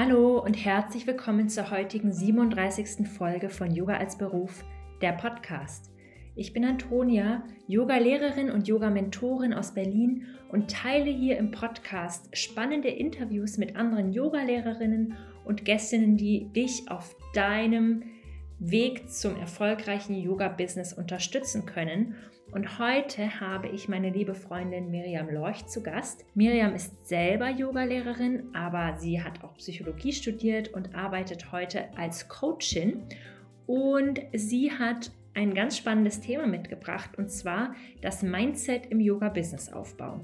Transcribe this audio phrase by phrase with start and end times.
[0.00, 3.08] Hallo und herzlich willkommen zur heutigen 37.
[3.08, 4.64] Folge von Yoga als Beruf,
[5.02, 5.90] der Podcast.
[6.36, 13.58] Ich bin Antonia, Yoga-Lehrerin und Yoga-Mentorin aus Berlin und teile hier im Podcast spannende Interviews
[13.58, 18.04] mit anderen Yogalehrerinnen und Gästinnen, die dich auf deinem
[18.60, 22.14] Weg zum erfolgreichen Yoga-Business unterstützen können
[22.52, 26.24] und heute habe ich meine liebe Freundin Miriam Lorch zu Gast.
[26.34, 33.02] Miriam ist selber Yogalehrerin, aber sie hat auch Psychologie studiert und arbeitet heute als Coachin.
[33.66, 40.20] Und sie hat ein ganz spannendes Thema mitgebracht und zwar das Mindset im Yoga-Business-Aufbau.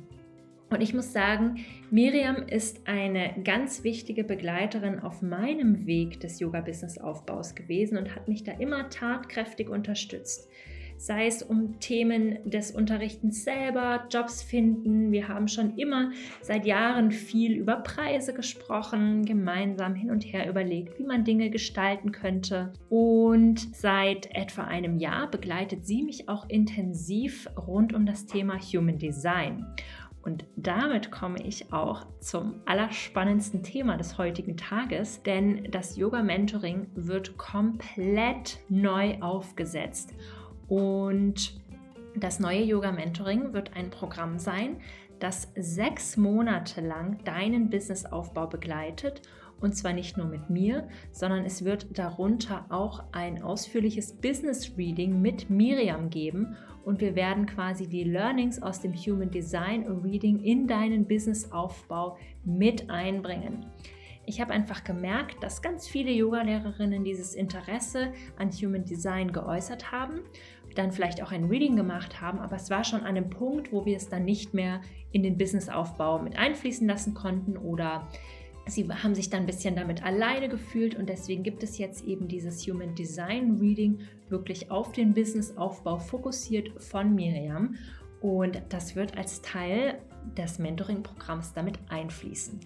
[0.70, 7.54] Und ich muss sagen, Miriam ist eine ganz wichtige Begleiterin auf meinem Weg des Yoga-Business-Aufbaus
[7.54, 10.48] gewesen und hat mich da immer tatkräftig unterstützt
[10.96, 15.12] sei es um Themen des Unterrichtens selber, Jobs finden.
[15.12, 20.98] Wir haben schon immer seit Jahren viel über Preise gesprochen, gemeinsam hin und her überlegt,
[20.98, 22.72] wie man Dinge gestalten könnte.
[22.88, 28.98] Und seit etwa einem Jahr begleitet sie mich auch intensiv rund um das Thema Human
[28.98, 29.66] Design.
[30.24, 36.86] Und damit komme ich auch zum allerspannendsten Thema des heutigen Tages, denn das Yoga Mentoring
[36.94, 40.14] wird komplett neu aufgesetzt.
[40.68, 41.60] Und
[42.16, 44.76] das neue Yoga Mentoring wird ein Programm sein,
[45.18, 49.22] das sechs Monate lang deinen Businessaufbau begleitet.
[49.60, 55.22] Und zwar nicht nur mit mir, sondern es wird darunter auch ein ausführliches Business Reading
[55.22, 56.56] mit Miriam geben.
[56.84, 62.90] Und wir werden quasi die Learnings aus dem Human Design Reading in deinen Businessaufbau mit
[62.90, 63.64] einbringen.
[64.26, 70.20] Ich habe einfach gemerkt, dass ganz viele Yoga-Lehrerinnen dieses Interesse an Human Design geäußert haben,
[70.74, 73.86] dann vielleicht auch ein Reading gemacht haben, aber es war schon an einem Punkt, wo
[73.86, 74.80] wir es dann nicht mehr
[75.12, 78.08] in den Businessaufbau mit einfließen lassen konnten oder
[78.66, 82.28] sie haben sich dann ein bisschen damit alleine gefühlt und deswegen gibt es jetzt eben
[82.28, 87.76] dieses Human Design Reading wirklich auf den Businessaufbau fokussiert von Miriam
[88.20, 89.98] und das wird als Teil
[90.36, 92.58] des Mentoring-Programms damit einfließen.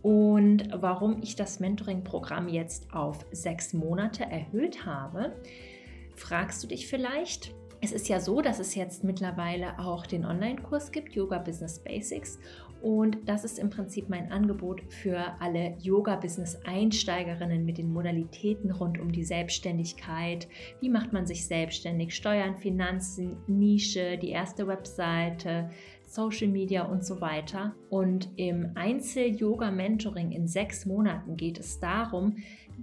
[0.00, 5.32] Und warum ich das Mentoring-Programm jetzt auf sechs Monate erhöht habe,
[6.14, 7.54] fragst du dich vielleicht.
[7.80, 12.38] Es ist ja so, dass es jetzt mittlerweile auch den Online-Kurs gibt, Yoga Business Basics.
[12.84, 19.10] Und das ist im Prinzip mein Angebot für alle Yoga-Business-Einsteigerinnen mit den Modalitäten rund um
[19.10, 20.48] die Selbstständigkeit.
[20.80, 22.14] Wie macht man sich selbstständig?
[22.14, 25.70] Steuern, Finanzen, Nische, die erste Webseite,
[26.06, 27.74] Social Media und so weiter.
[27.88, 32.36] Und im Einzel-Yoga-Mentoring in sechs Monaten geht es darum,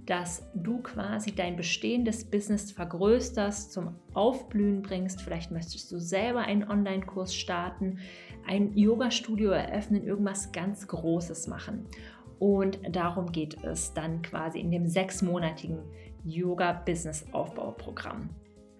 [0.06, 5.22] dass du quasi dein bestehendes Business vergrößerst, zum Aufblühen bringst.
[5.22, 7.98] Vielleicht möchtest du selber einen Online-Kurs starten,
[8.46, 11.86] ein Yoga-Studio eröffnen, irgendwas ganz Großes machen.
[12.38, 15.78] Und darum geht es dann quasi in dem sechsmonatigen
[16.24, 18.30] Yoga-Business-Aufbauprogramm.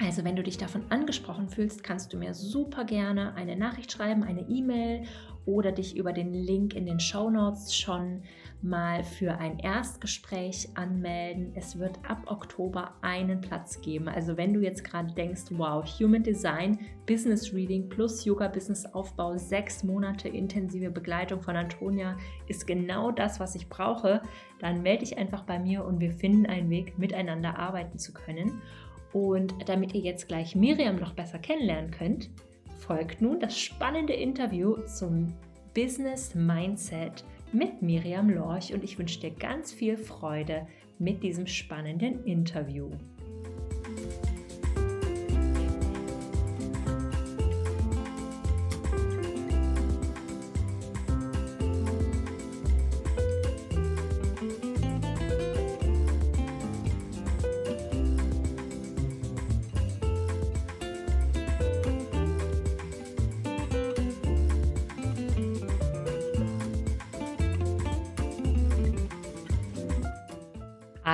[0.04, 4.24] Also wenn du dich davon angesprochen fühlst, kannst du mir super gerne eine Nachricht schreiben,
[4.24, 5.04] eine E-Mail
[5.44, 8.22] oder dich über den Link in den Show Notes schon
[8.62, 11.52] mal für ein Erstgespräch anmelden.
[11.54, 14.08] Es wird ab Oktober einen Platz geben.
[14.08, 19.36] Also wenn du jetzt gerade denkst, wow, Human Design, Business Reading plus Yoga Business Aufbau,
[19.36, 24.22] sechs Monate intensive Begleitung von Antonia ist genau das, was ich brauche,
[24.60, 28.62] dann melde dich einfach bei mir und wir finden einen Weg, miteinander arbeiten zu können.
[29.12, 32.30] Und damit ihr jetzt gleich Miriam noch besser kennenlernen könnt,
[32.78, 35.32] folgt nun das spannende Interview zum
[35.74, 40.66] Business Mindset mit Miriam Lorch und ich wünsche dir ganz viel Freude
[40.98, 42.90] mit diesem spannenden Interview.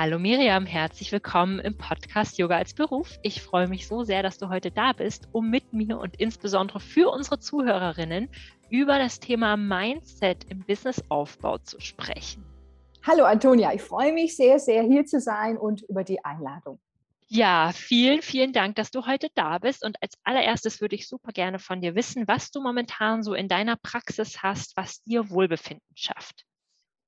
[0.01, 3.19] Hallo Miriam, herzlich willkommen im Podcast Yoga als Beruf.
[3.21, 6.79] Ich freue mich so sehr, dass du heute da bist, um mit mir und insbesondere
[6.79, 8.29] für unsere Zuhörerinnen
[8.69, 12.45] über das Thema Mindset im Businessaufbau zu sprechen.
[13.05, 16.79] Hallo Antonia, ich freue mich sehr, sehr hier zu sein und über die Einladung.
[17.27, 19.83] Ja, vielen, vielen Dank, dass du heute da bist.
[19.83, 23.49] Und als allererstes würde ich super gerne von dir wissen, was du momentan so in
[23.49, 26.45] deiner Praxis hast, was dir Wohlbefinden schafft.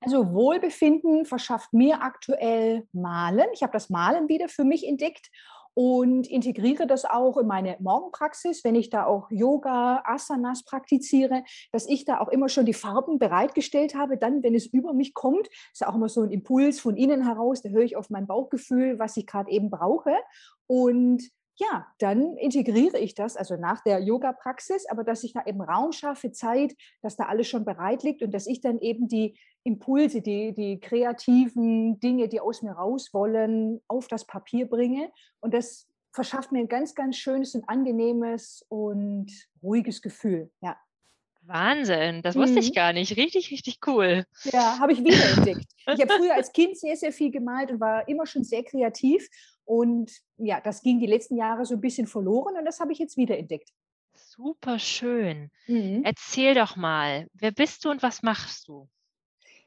[0.02, 3.48] Also Wohlbefinden verschafft mir aktuell Malen.
[3.54, 5.30] Ich habe das Malen wieder für mich entdeckt
[5.74, 11.88] und integriere das auch in meine Morgenpraxis, wenn ich da auch Yoga, Asanas praktiziere, dass
[11.88, 14.18] ich da auch immer schon die Farben bereitgestellt habe.
[14.18, 17.62] Dann, wenn es über mich kommt, ist auch immer so ein Impuls von innen heraus,
[17.62, 20.16] da höre ich auf mein Bauchgefühl, was ich gerade eben brauche.
[20.68, 21.24] Und
[21.62, 25.92] ja, dann integriere ich das, also nach der Yoga-Praxis, aber dass ich da eben Raum
[25.92, 26.74] schaffe, Zeit,
[27.04, 30.80] dass da alles schon bereit liegt und dass ich dann eben die Impulse, die, die
[30.80, 35.12] kreativen Dinge, die aus mir raus wollen, auf das Papier bringe.
[35.40, 39.28] Und das verschafft mir ein ganz, ganz schönes und angenehmes und
[39.62, 40.50] ruhiges Gefühl.
[40.62, 40.78] Ja.
[41.44, 42.60] Wahnsinn, das wusste mhm.
[42.60, 43.18] ich gar nicht.
[43.18, 44.26] Richtig, richtig cool.
[44.46, 45.66] Ja, habe ich wiederentdeckt.
[45.78, 49.28] ich habe früher als Kind sehr, sehr viel gemalt und war immer schon sehr kreativ.
[49.72, 53.00] Und ja, das ging die letzten Jahre so ein bisschen verloren und das habe ich
[53.00, 53.70] jetzt wiederentdeckt.
[54.14, 55.50] Super schön.
[55.66, 56.02] Mhm.
[56.04, 58.90] Erzähl doch mal, wer bist du und was machst du?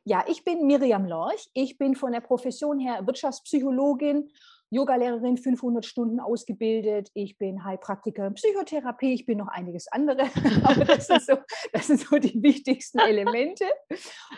[0.04, 1.48] Ja, ich bin Miriam Lorch.
[1.54, 4.30] Ich bin von der Profession her Wirtschaftspsychologin,
[4.74, 7.10] Yogalehrerin, 500 Stunden ausgebildet.
[7.14, 9.14] Ich bin Heilpraktiker Psychotherapie.
[9.14, 10.22] Ich bin noch einiges andere,
[10.64, 11.36] aber das, so,
[11.72, 13.64] das, sind so die wichtigsten Elemente.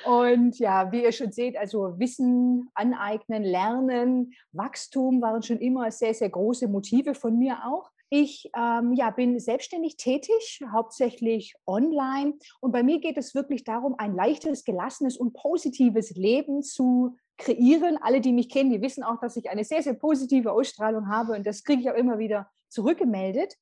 [0.04, 6.14] Und ja, wie ihr schon seht, also Wissen aneignen, lernen, Wachstum waren schon immer sehr,
[6.14, 7.90] sehr große Motive von mir auch.
[8.08, 12.34] Ich ähm, ja, bin selbstständig tätig, hauptsächlich online.
[12.60, 17.98] Und bei mir geht es wirklich darum, ein leichtes, gelassenes und positives Leben zu kreieren.
[18.00, 21.32] Alle, die mich kennen, die wissen auch, dass ich eine sehr, sehr positive Ausstrahlung habe.
[21.32, 23.54] Und das kriege ich auch immer wieder zurückgemeldet.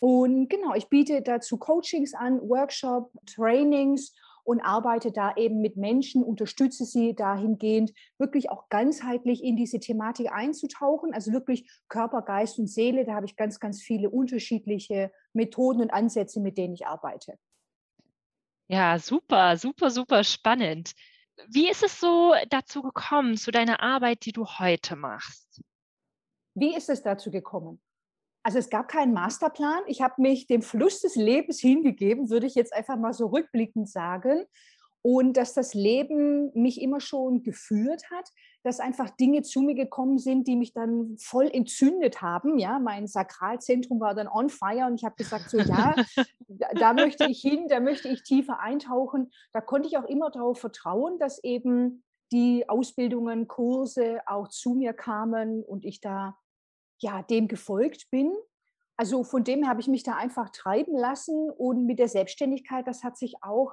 [0.00, 4.14] Und genau, ich biete dazu Coachings an, Workshop, Trainings
[4.44, 10.32] und arbeite da eben mit Menschen, unterstütze sie dahingehend, wirklich auch ganzheitlich in diese Thematik
[10.32, 13.04] einzutauchen, also wirklich Körper, Geist und Seele.
[13.04, 17.38] Da habe ich ganz, ganz viele unterschiedliche Methoden und Ansätze, mit denen ich arbeite.
[18.68, 20.92] Ja, super, super, super spannend.
[21.46, 25.60] Wie ist es so dazu gekommen, zu deiner Arbeit, die du heute machst?
[26.54, 27.80] Wie ist es dazu gekommen?
[28.42, 29.82] Also es gab keinen Masterplan.
[29.86, 33.88] Ich habe mich dem Fluss des Lebens hingegeben, würde ich jetzt einfach mal so rückblickend
[33.88, 34.44] sagen.
[35.02, 38.28] Und dass das Leben mich immer schon geführt hat,
[38.62, 42.58] dass einfach Dinge zu mir gekommen sind, die mich dann voll entzündet haben.
[42.58, 45.94] Ja, mein Sakralzentrum war dann on fire und ich habe gesagt, so ja,
[46.48, 49.30] da, da möchte ich hin, da möchte ich tiefer eintauchen.
[49.52, 52.02] Da konnte ich auch immer darauf vertrauen, dass eben
[52.32, 56.36] die Ausbildungen, Kurse auch zu mir kamen und ich da
[57.00, 58.32] ja, dem gefolgt bin.
[58.96, 63.04] Also von dem habe ich mich da einfach treiben lassen und mit der Selbstständigkeit, das
[63.04, 63.72] hat sich auch,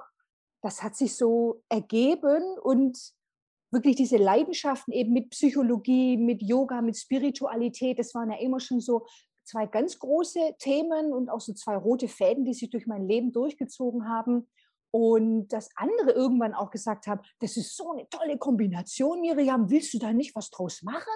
[0.66, 2.98] das hat sich so ergeben und
[3.70, 8.80] wirklich diese Leidenschaften eben mit Psychologie, mit Yoga, mit Spiritualität, das waren ja immer schon
[8.80, 9.06] so
[9.44, 13.32] zwei ganz große Themen und auch so zwei rote Fäden, die sich durch mein Leben
[13.32, 14.48] durchgezogen haben.
[14.98, 19.92] Und dass andere irgendwann auch gesagt haben, das ist so eine tolle Kombination, Miriam, willst
[19.92, 21.12] du da nicht was draus machen?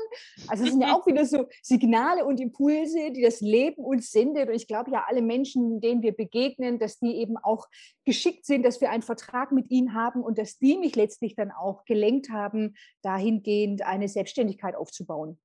[0.48, 4.50] Also es sind ja auch wieder so Signale und Impulse, die das Leben uns sendet.
[4.50, 7.68] Und ich glaube ja, alle Menschen, denen wir begegnen, dass die eben auch
[8.04, 11.50] geschickt sind, dass wir einen Vertrag mit ihnen haben und dass die mich letztlich dann
[11.50, 15.40] auch gelenkt haben, dahingehend eine Selbstständigkeit aufzubauen.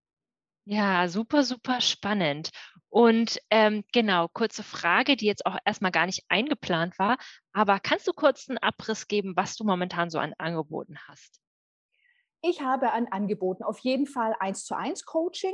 [0.66, 2.50] Ja, super, super spannend.
[2.96, 7.18] Und ähm, genau, kurze Frage, die jetzt auch erstmal gar nicht eingeplant war,
[7.52, 11.42] aber kannst du kurz einen Abriss geben, was du momentan so an Angeboten hast?
[12.42, 15.54] Ich habe an Angeboten auf jeden Fall eins zu eins Coaching.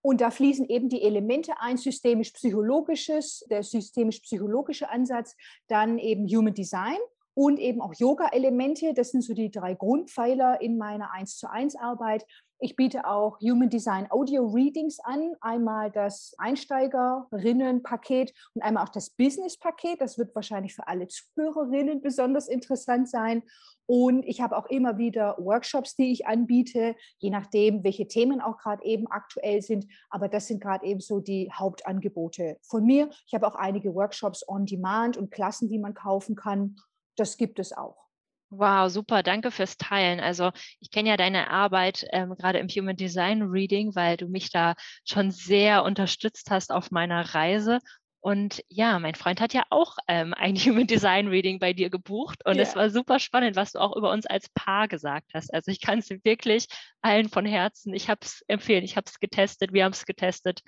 [0.00, 6.96] Und da fließen eben die Elemente ein, systemisch-psychologisches, der systemisch-psychologische Ansatz, dann eben Human Design
[7.34, 8.94] und eben auch Yoga-Elemente.
[8.94, 12.24] Das sind so die drei Grundpfeiler in meiner 1 zu 1 Arbeit.
[12.60, 15.36] Ich biete auch Human Design Audio Readings an.
[15.40, 20.00] Einmal das Einsteigerinnen-Paket und einmal auch das Business-Paket.
[20.00, 23.44] Das wird wahrscheinlich für alle Zuhörerinnen besonders interessant sein.
[23.86, 28.58] Und ich habe auch immer wieder Workshops, die ich anbiete, je nachdem, welche Themen auch
[28.58, 29.86] gerade eben aktuell sind.
[30.10, 33.08] Aber das sind gerade eben so die Hauptangebote von mir.
[33.28, 36.74] Ich habe auch einige Workshops on Demand und Klassen, die man kaufen kann.
[37.14, 38.07] Das gibt es auch.
[38.50, 40.20] Wow, super, danke fürs Teilen.
[40.20, 44.50] Also ich kenne ja deine Arbeit ähm, gerade im Human Design Reading, weil du mich
[44.50, 44.74] da
[45.04, 47.78] schon sehr unterstützt hast auf meiner Reise.
[48.20, 52.44] Und ja, mein Freund hat ja auch ähm, ein Human Design Reading bei dir gebucht
[52.46, 55.52] und es war super spannend, was du auch über uns als Paar gesagt hast.
[55.52, 56.66] Also ich kann es wirklich
[57.02, 60.62] allen von Herzen, ich habe es empfehlen, ich habe es getestet, wir haben es getestet.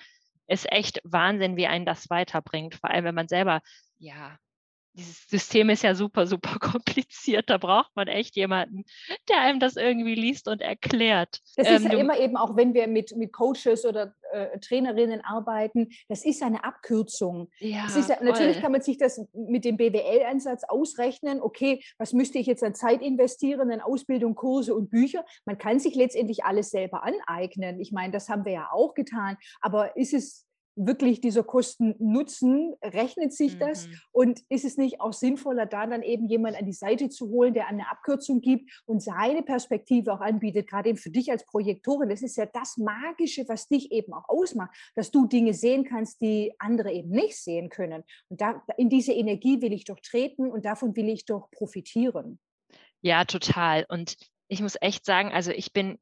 [0.49, 3.63] Ist echt Wahnsinn, wie einen das weiterbringt, vor allem wenn man selber
[3.99, 4.37] ja
[4.95, 7.49] dieses System ist ja super, super kompliziert.
[7.49, 8.85] Da braucht man echt jemanden,
[9.29, 11.41] der einem das irgendwie liest und erklärt.
[11.57, 15.23] Das ähm, ist ja immer eben auch, wenn wir mit, mit Coaches oder äh, Trainerinnen
[15.25, 17.51] arbeiten, das ist eine Abkürzung.
[17.59, 21.41] Ja, ja natürlich kann man sich das mit dem BWL-Ansatz ausrechnen.
[21.41, 25.25] Okay, was müsste ich jetzt an Zeit investieren, in Ausbildung, Kurse und Bücher?
[25.45, 27.81] Man kann sich letztendlich alles selber aneignen.
[27.81, 29.37] Ich meine, das haben wir ja auch getan.
[29.61, 30.47] Aber ist es
[30.87, 33.87] wirklich dieser Kosten-Nutzen, rechnet sich das?
[33.87, 34.01] Mhm.
[34.13, 37.55] Und ist es nicht auch sinnvoller, da dann eben jemanden an die Seite zu holen,
[37.55, 42.09] der eine Abkürzung gibt und seine Perspektive auch anbietet, gerade eben für dich als Projektorin?
[42.09, 46.21] Das ist ja das Magische, was dich eben auch ausmacht, dass du Dinge sehen kannst,
[46.21, 48.03] die andere eben nicht sehen können.
[48.29, 52.39] Und da, in diese Energie will ich doch treten und davon will ich doch profitieren.
[53.03, 53.87] Ja, total.
[53.89, 54.17] Und
[54.49, 55.99] ich muss echt sagen, also ich bin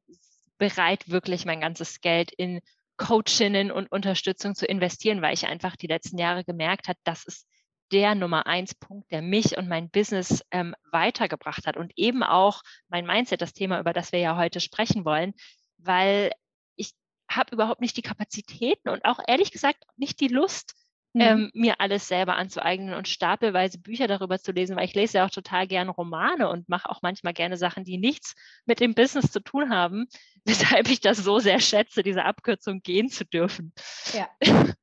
[0.57, 2.59] bereit, wirklich mein ganzes Geld in
[2.99, 7.47] Coachinnen und Unterstützung zu investieren, weil ich einfach die letzten Jahre gemerkt habe, das ist
[7.91, 12.61] der Nummer eins Punkt, der mich und mein Business ähm, weitergebracht hat und eben auch
[12.87, 15.33] mein Mindset, das Thema, über das wir ja heute sprechen wollen,
[15.77, 16.31] weil
[16.75, 16.91] ich
[17.31, 20.75] habe überhaupt nicht die Kapazitäten und auch ehrlich gesagt nicht die Lust,
[21.19, 21.25] mhm.
[21.25, 25.25] ähm, mir alles selber anzueignen und stapelweise Bücher darüber zu lesen, weil ich lese ja
[25.25, 28.35] auch total gerne Romane und mache auch manchmal gerne Sachen, die nichts
[28.65, 30.07] mit dem Business zu tun haben,
[30.45, 33.73] weshalb ich das so sehr schätze, diese Abkürzung gehen zu dürfen.
[34.13, 34.29] Ja.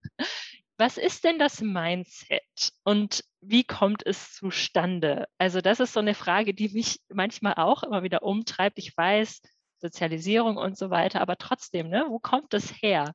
[0.78, 2.42] Was ist denn das Mindset
[2.84, 5.26] und wie kommt es zustande?
[5.38, 8.78] Also das ist so eine Frage, die mich manchmal auch immer wieder umtreibt.
[8.78, 9.40] Ich weiß,
[9.78, 13.14] Sozialisierung und so weiter, aber trotzdem, ne, wo kommt es her?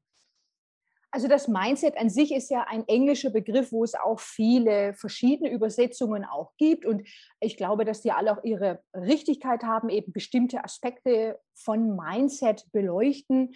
[1.13, 5.51] Also das Mindset an sich ist ja ein englischer Begriff, wo es auch viele verschiedene
[5.51, 6.85] Übersetzungen auch gibt.
[6.85, 7.05] Und
[7.41, 13.53] ich glaube, dass die alle auch ihre Richtigkeit haben, eben bestimmte Aspekte von Mindset beleuchten.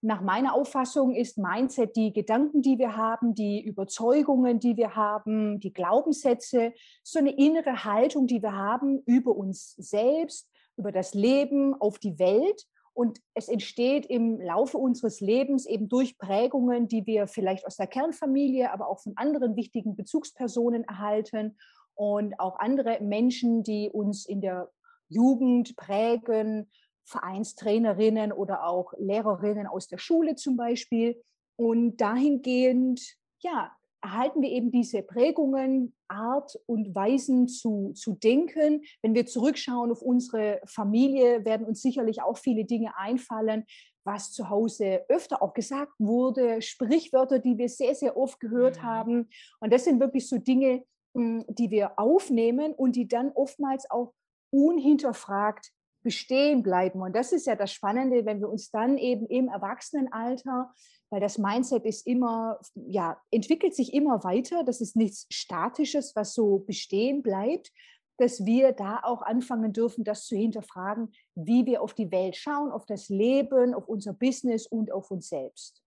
[0.00, 5.60] Nach meiner Auffassung ist Mindset die Gedanken, die wir haben, die Überzeugungen, die wir haben,
[5.60, 6.72] die Glaubenssätze,
[7.02, 12.18] so eine innere Haltung, die wir haben über uns selbst, über das Leben, auf die
[12.18, 12.66] Welt
[13.00, 17.86] und es entsteht im Laufe unseres Lebens eben durch Prägungen, die wir vielleicht aus der
[17.86, 21.56] Kernfamilie, aber auch von anderen wichtigen Bezugspersonen erhalten
[21.94, 24.70] und auch andere Menschen, die uns in der
[25.08, 26.70] Jugend prägen,
[27.06, 31.22] Vereinstrainerinnen oder auch Lehrerinnen aus der Schule zum Beispiel.
[31.56, 33.00] Und dahingehend,
[33.38, 38.82] ja, erhalten wir eben diese Prägungen, Art und Weisen zu, zu denken.
[39.02, 43.64] Wenn wir zurückschauen auf unsere Familie, werden uns sicherlich auch viele Dinge einfallen,
[44.04, 48.82] was zu Hause öfter auch gesagt wurde, Sprichwörter, die wir sehr, sehr oft gehört mhm.
[48.82, 49.28] haben.
[49.60, 50.82] Und das sind wirklich so Dinge,
[51.14, 54.14] hm, die wir aufnehmen und die dann oftmals auch
[54.50, 57.02] unhinterfragt bestehen bleiben.
[57.02, 60.72] Und das ist ja das Spannende, wenn wir uns dann eben im Erwachsenenalter
[61.10, 64.64] weil das Mindset ist immer, ja, entwickelt sich immer weiter.
[64.64, 67.72] Das ist nichts Statisches, was so bestehen bleibt,
[68.16, 72.70] dass wir da auch anfangen dürfen, das zu hinterfragen, wie wir auf die Welt schauen,
[72.70, 75.82] auf das Leben, auf unser Business und auf uns selbst.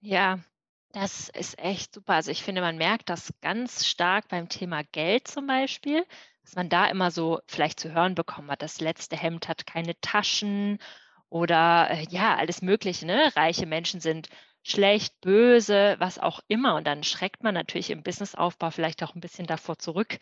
[0.00, 0.40] Ja,
[0.92, 2.14] das ist echt super.
[2.14, 6.04] Also ich finde, man merkt das ganz stark beim Thema Geld zum Beispiel,
[6.42, 9.98] dass man da immer so vielleicht zu hören bekommen hat, das letzte Hemd hat keine
[10.00, 10.78] Taschen
[11.28, 13.06] oder äh, ja, alles Mögliche.
[13.06, 13.34] Ne?
[13.34, 14.28] Reiche Menschen sind
[14.64, 16.74] schlecht, böse, was auch immer.
[16.74, 20.18] Und dann schreckt man natürlich im Businessaufbau vielleicht auch ein bisschen davor zurück,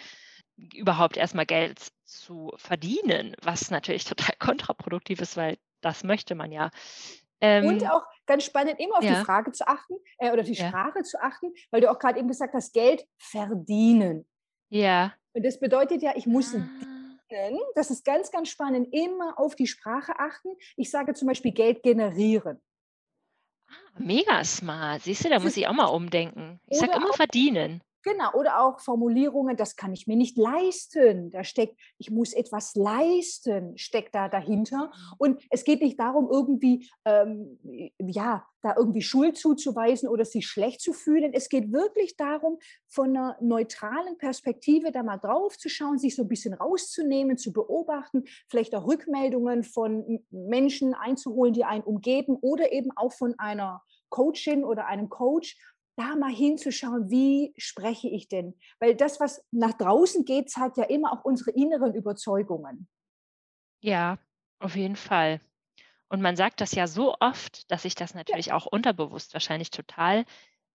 [0.75, 6.70] überhaupt erstmal Geld zu verdienen, was natürlich total kontraproduktiv ist, weil das möchte man ja.
[7.40, 9.18] Ähm, und auch ganz spannend, immer auf ja.
[9.18, 10.68] die Frage zu achten äh, oder die ja.
[10.68, 14.26] Sprache zu achten, weil du auch gerade eben gesagt hast, Geld verdienen.
[14.68, 15.14] Ja.
[15.32, 16.58] Und das bedeutet ja, ich muss ah.
[17.30, 17.58] dienen.
[17.75, 18.92] Das ist ganz, ganz spannend.
[18.92, 20.50] Immer auf die Sprache achten.
[20.76, 22.61] Ich sage zum Beispiel Geld generieren.
[23.98, 25.02] Mega smart.
[25.02, 26.60] Siehst du, da muss ich auch mal umdenken.
[26.68, 27.82] Ich sage immer verdienen.
[28.02, 31.30] Genau, oder auch Formulierungen, das kann ich mir nicht leisten.
[31.30, 34.87] Da steckt, ich muss etwas leisten, steckt da dahinter.
[34.87, 35.14] Mhm.
[35.18, 37.59] Und es geht nicht darum, irgendwie, ähm,
[37.99, 41.32] ja, da irgendwie Schuld zuzuweisen oder sich schlecht zu fühlen.
[41.32, 46.23] Es geht wirklich darum, von einer neutralen Perspektive da mal drauf zu schauen, sich so
[46.23, 52.73] ein bisschen rauszunehmen, zu beobachten, vielleicht auch Rückmeldungen von Menschen einzuholen, die einen umgeben oder
[52.73, 55.56] eben auch von einer Coachin oder einem Coach
[55.96, 58.54] da mal hinzuschauen, wie spreche ich denn?
[58.78, 62.88] Weil das, was nach draußen geht, zeigt ja immer auch unsere inneren Überzeugungen.
[63.80, 64.18] Ja,
[64.58, 65.40] auf jeden Fall.
[66.08, 68.54] Und man sagt das ja so oft, dass sich das natürlich ja.
[68.54, 70.25] auch unterbewusst wahrscheinlich total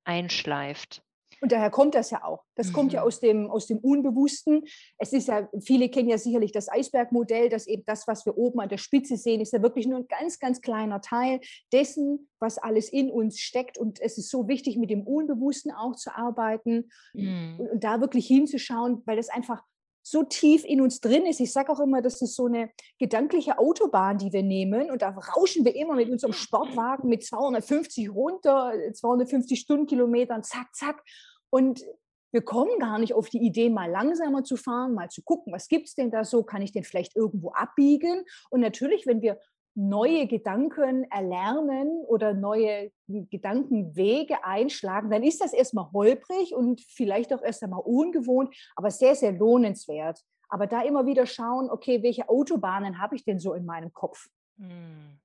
[0.04, 1.04] einschleift.
[1.42, 2.44] Und daher kommt das ja auch.
[2.56, 2.74] Das mhm.
[2.74, 3.08] kommt ja mhm.
[3.08, 4.64] aus dem, aus dem Unbewussten.
[4.98, 8.60] Es ist ja, viele kennen ja sicherlich das Eisbergmodell, dass eben das, was wir oben
[8.60, 11.40] an der Spitze sehen, ist ja wirklich nur ein ganz, ganz kleiner Teil
[11.72, 13.78] dessen, was alles in uns steckt.
[13.78, 17.56] Und es ist so wichtig, mit dem Unbewussten auch zu arbeiten mhm.
[17.60, 19.64] und, und da wirklich hinzuschauen, weil das einfach
[20.10, 21.40] so tief in uns drin ist.
[21.40, 24.90] Ich sage auch immer, das ist so eine gedankliche Autobahn, die wir nehmen.
[24.90, 31.04] Und da rauschen wir immer mit unserem Sportwagen mit 250 runter, 250 Stundenkilometern, zack, zack.
[31.50, 31.84] Und
[32.32, 35.68] wir kommen gar nicht auf die Idee, mal langsamer zu fahren, mal zu gucken, was
[35.68, 38.24] gibt es denn da so, kann ich den vielleicht irgendwo abbiegen?
[38.50, 39.40] Und natürlich, wenn wir
[39.78, 47.44] neue Gedanken erlernen oder neue Gedankenwege einschlagen, dann ist das erstmal holprig und vielleicht auch
[47.44, 50.20] erst einmal ungewohnt, aber sehr, sehr lohnenswert.
[50.50, 54.28] Aber da immer wieder schauen, okay, welche Autobahnen habe ich denn so in meinem Kopf?
[54.58, 55.20] Hm.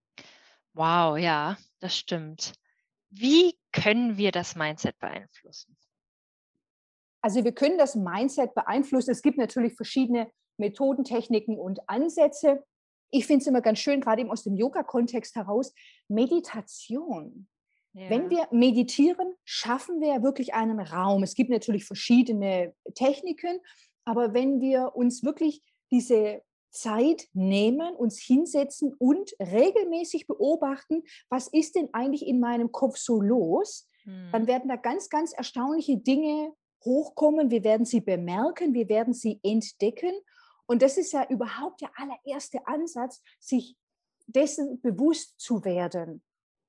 [0.74, 2.52] Wow, ja, das stimmt.
[3.08, 5.78] Wie können wir das Mindset beeinflussen?
[7.22, 9.12] Also wir können das Mindset beeinflussen.
[9.12, 12.64] Es gibt natürlich verschiedene Methoden, Techniken und Ansätze
[13.12, 15.72] ich finde es immer ganz schön, gerade eben aus dem Yoga-Kontext heraus,
[16.08, 17.46] Meditation.
[17.92, 18.08] Ja.
[18.08, 21.22] Wenn wir meditieren, schaffen wir wirklich einen Raum.
[21.22, 23.60] Es gibt natürlich verschiedene Techniken,
[24.06, 31.76] aber wenn wir uns wirklich diese Zeit nehmen, uns hinsetzen und regelmäßig beobachten, was ist
[31.76, 34.30] denn eigentlich in meinem Kopf so los, hm.
[34.32, 37.50] dann werden da ganz, ganz erstaunliche Dinge hochkommen.
[37.50, 40.14] Wir werden sie bemerken, wir werden sie entdecken
[40.66, 43.76] und das ist ja überhaupt der allererste Ansatz, sich
[44.26, 46.22] dessen bewusst zu werden.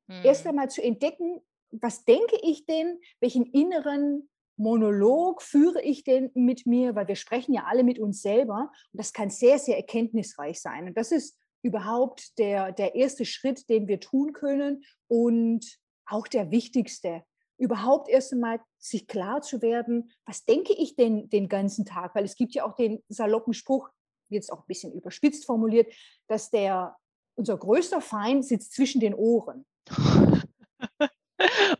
[0.08, 0.26] Mhm.
[0.26, 6.66] Erst einmal zu entdecken, was denke ich denn, welchen inneren Monolog führe ich denn mit
[6.66, 10.62] mir, weil wir sprechen ja alle mit uns selber und das kann sehr, sehr erkenntnisreich
[10.62, 10.88] sein.
[10.88, 16.52] Und das ist überhaupt der, der erste Schritt, den wir tun können und auch der
[16.52, 17.24] wichtigste
[17.63, 22.13] überhaupt erst einmal sich klar zu werden, was denke ich denn den ganzen Tag?
[22.13, 23.89] Weil es gibt ja auch den saloppen Spruch,
[24.27, 25.93] jetzt auch ein bisschen überspitzt formuliert,
[26.27, 26.98] dass der,
[27.36, 29.65] unser größter Feind sitzt zwischen den Ohren.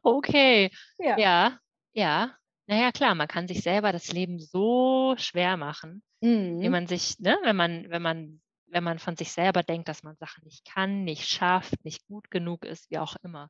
[0.03, 0.71] okay.
[0.99, 1.17] Ja.
[1.17, 1.59] ja,
[1.91, 2.33] ja.
[2.67, 6.61] Naja, klar, man kann sich selber das Leben so schwer machen, mhm.
[6.61, 10.01] wie man sich, ne, wenn man, wenn man, wenn man von sich selber denkt, dass
[10.01, 13.49] man Sachen nicht kann, nicht schafft, nicht gut genug ist, wie auch immer.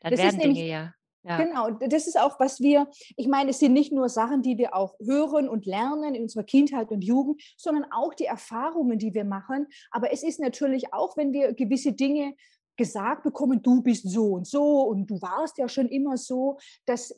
[0.00, 0.92] Dann das werden Dinge ja
[1.28, 1.36] ja.
[1.36, 4.74] Genau, das ist auch, was wir, ich meine, es sind nicht nur Sachen, die wir
[4.74, 9.24] auch hören und lernen in unserer Kindheit und Jugend, sondern auch die Erfahrungen, die wir
[9.24, 9.66] machen.
[9.90, 12.34] Aber es ist natürlich auch, wenn wir gewisse Dinge
[12.78, 17.14] gesagt bekommen, du bist so und so und du warst ja schon immer so, dass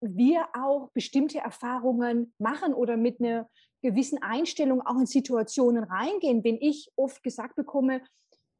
[0.00, 3.48] wir auch bestimmte Erfahrungen machen oder mit einer
[3.82, 6.44] gewissen Einstellung auch in Situationen reingehen.
[6.44, 8.00] Wenn ich oft gesagt bekomme,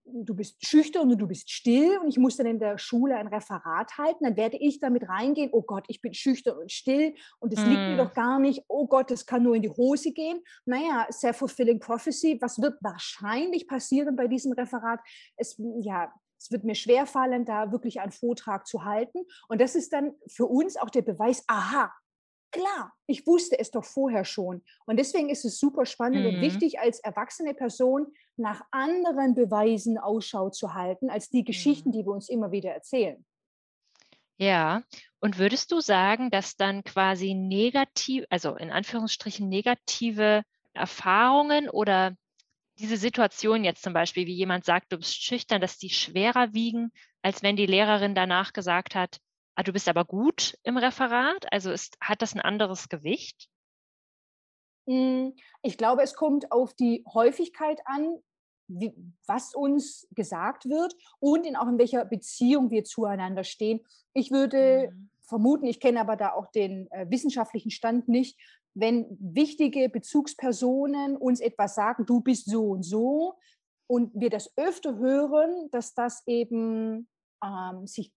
[0.04, 3.26] du bist schüchtern und du bist still und ich muss dann in der Schule ein
[3.26, 7.52] Referat halten, dann werde ich damit reingehen, oh Gott, ich bin schüchtern und still und
[7.52, 7.68] es mm.
[7.68, 8.14] liegt mir doch mm.
[8.14, 10.40] gar nicht, oh Gott, das kann nur in die Hose gehen.
[10.66, 15.00] Naja, self-fulfilling prophecy, was wird wahrscheinlich passieren bei diesem Referat?
[15.36, 19.20] Es, ja, es wird mir schwerfallen, da wirklich einen Vortrag zu halten.
[19.48, 21.90] Und das ist dann für uns auch der Beweis, aha,
[22.54, 24.62] klar, ich wusste es doch vorher schon.
[24.86, 26.34] Und deswegen ist es super spannend mhm.
[26.34, 31.92] und wichtig, als erwachsene Person nach anderen Beweisen Ausschau zu halten, als die Geschichten, mhm.
[31.92, 33.24] die wir uns immer wieder erzählen.
[34.36, 34.82] Ja,
[35.20, 42.16] und würdest du sagen, dass dann quasi negativ, also in Anführungsstrichen negative Erfahrungen oder
[42.78, 46.90] diese Situation jetzt zum Beispiel, wie jemand sagt, du bist schüchtern, dass die schwerer wiegen,
[47.22, 49.18] als wenn die Lehrerin danach gesagt hat,
[49.62, 51.46] du bist aber gut im Referat?
[51.52, 53.48] Also ist, hat das ein anderes Gewicht?
[54.88, 58.18] Hm, ich glaube, es kommt auf die Häufigkeit an,
[58.66, 58.94] wie,
[59.26, 63.80] was uns gesagt wird und in auch in welcher Beziehung wir zueinander stehen.
[64.14, 65.10] Ich würde mhm.
[65.22, 68.38] vermuten, ich kenne aber da auch den äh, wissenschaftlichen Stand nicht,
[68.74, 73.38] wenn wichtige Bezugspersonen uns etwas sagen, du bist so und so,
[73.86, 77.08] und wir das öfter hören, dass das eben
[77.44, 78.12] ähm, sich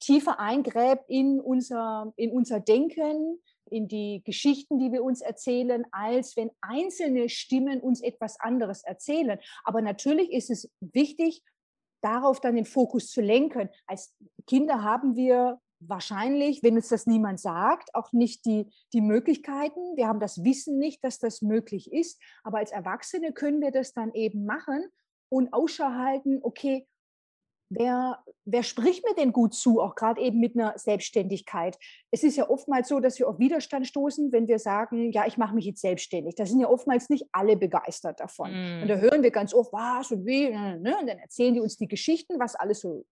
[0.00, 6.36] tiefer eingräbt in unser, in unser Denken, in die Geschichten, die wir uns erzählen, als
[6.36, 9.38] wenn einzelne Stimmen uns etwas anderes erzählen.
[9.64, 11.42] Aber natürlich ist es wichtig,
[12.00, 13.68] darauf dann den Fokus zu lenken.
[13.86, 14.14] Als
[14.46, 19.96] Kinder haben wir wahrscheinlich, wenn uns das niemand sagt, auch nicht die, die Möglichkeiten.
[19.96, 22.20] Wir haben das Wissen nicht, dass das möglich ist.
[22.42, 24.84] Aber als Erwachsene können wir das dann eben machen
[25.28, 26.87] und Ausschau halten, okay,
[27.70, 31.78] Wer, wer spricht mir denn gut zu, auch gerade eben mit einer Selbstständigkeit?
[32.10, 35.36] Es ist ja oftmals so, dass wir auf Widerstand stoßen, wenn wir sagen, ja, ich
[35.36, 36.34] mache mich jetzt selbstständig.
[36.34, 38.50] Da sind ja oftmals nicht alle begeistert davon.
[38.50, 38.82] Mm.
[38.82, 40.96] Und da hören wir ganz oft, was und wie, ne?
[41.00, 43.04] und dann erzählen die uns die Geschichten, was alles so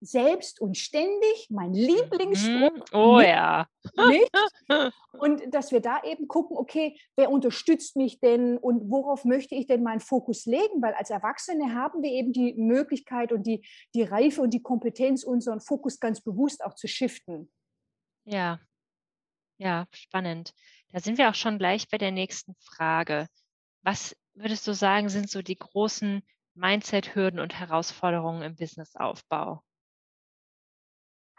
[0.00, 2.74] selbst und ständig, mein Lieblingsspruch.
[2.74, 2.84] Mhm.
[2.92, 3.66] Oh nicht, ja.
[4.08, 4.30] Nicht.
[5.12, 9.66] Und dass wir da eben gucken, okay, wer unterstützt mich denn und worauf möchte ich
[9.66, 10.80] denn meinen Fokus legen?
[10.80, 15.24] Weil als Erwachsene haben wir eben die Möglichkeit und die, die Reife und die Kompetenz,
[15.24, 17.50] unseren Fokus ganz bewusst auch zu shiften.
[18.24, 18.60] Ja,
[19.58, 20.54] ja, spannend.
[20.92, 23.26] Da sind wir auch schon gleich bei der nächsten Frage.
[23.82, 26.22] Was würdest du sagen, sind so die großen
[26.54, 29.62] Mindset-Hürden und Herausforderungen im Businessaufbau?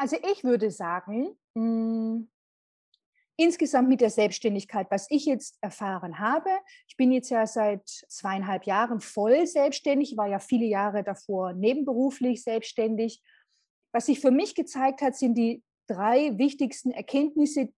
[0.02, 2.32] Also ich würde sagen, mh, hm,
[3.38, 6.50] insgesamt mit der Selbstständigkeit, was ich jetzt erfahren habe,
[6.88, 12.44] ich bin jetzt ja seit zweieinhalb Jahren voll selbstständig, war ja viele Jahre davor nebenberuflich
[12.44, 13.22] selbstständig.
[13.94, 17.72] Was sich für mich gezeigt hat, sind die drei wichtigsten Erkenntnisse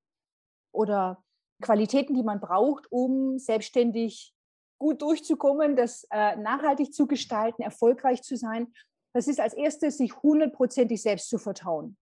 [0.71, 1.21] oder
[1.61, 4.33] Qualitäten, die man braucht, um selbstständig
[4.79, 8.73] gut durchzukommen, das äh, nachhaltig zu gestalten, erfolgreich zu sein.
[9.13, 11.97] Das ist als erstes, sich hundertprozentig selbst zu vertrauen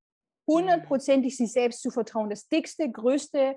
[0.51, 2.29] hundertprozentig sich selbst zu vertrauen.
[2.29, 3.55] Das dickste, größte,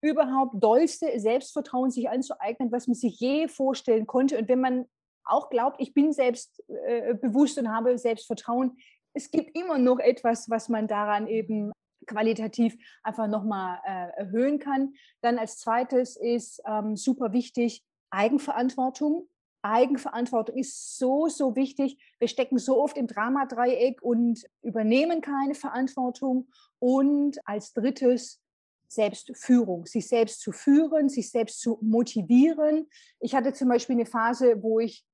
[0.00, 4.38] überhaupt dollste Selbstvertrauen sich anzueignen, was man sich je vorstellen konnte.
[4.38, 4.86] Und wenn man
[5.24, 8.76] auch glaubt, ich bin selbstbewusst äh, und habe Selbstvertrauen,
[9.12, 11.72] es gibt immer noch etwas, was man daran eben
[12.06, 14.94] qualitativ einfach nochmal äh, erhöhen kann.
[15.22, 19.28] Dann als zweites ist ähm, super wichtig Eigenverantwortung.
[19.66, 21.98] Eigenverantwortung ist so, so wichtig.
[22.18, 26.48] Wir stecken so oft im Dramadreieck und übernehmen keine Verantwortung.
[26.78, 28.40] Und als drittes
[28.88, 32.88] Selbstführung, sich selbst zu führen, sich selbst zu motivieren.
[33.20, 35.04] Ich hatte zum Beispiel eine Phase, wo ich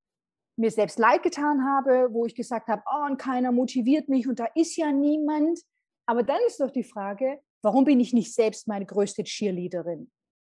[0.56, 4.38] mir selbst leid getan habe, wo ich gesagt habe, oh, und keiner motiviert mich und
[4.38, 5.60] da ist ja niemand.
[6.06, 10.10] Aber dann ist doch die Frage, warum bin ich nicht selbst meine größte Cheerleaderin?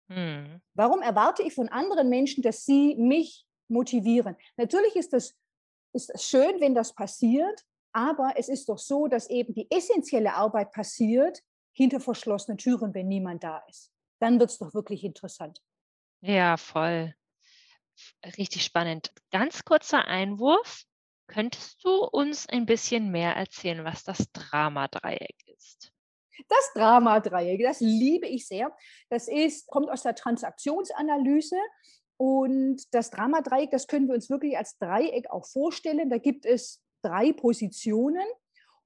[0.09, 0.61] Hm.
[0.73, 4.35] Warum erwarte ich von anderen Menschen, dass sie mich motivieren.
[4.57, 5.35] Natürlich ist das,
[5.93, 10.33] ist das schön, wenn das passiert, aber es ist doch so, dass eben die essentielle
[10.33, 11.41] Arbeit passiert
[11.73, 13.91] hinter verschlossenen Türen, wenn niemand da ist.
[14.19, 15.61] Dann wird es doch wirklich interessant.
[16.21, 17.15] Ja, voll.
[18.37, 19.11] Richtig spannend.
[19.31, 20.83] Ganz kurzer Einwurf.
[21.27, 25.91] Könntest du uns ein bisschen mehr erzählen, was das Drama-Dreieck ist?
[26.47, 28.75] Das Drama-Dreieck, das liebe ich sehr.
[29.09, 31.57] Das ist, kommt aus der Transaktionsanalyse
[32.21, 36.11] und das Dramadreieck, das können wir uns wirklich als Dreieck auch vorstellen.
[36.11, 38.27] Da gibt es drei Positionen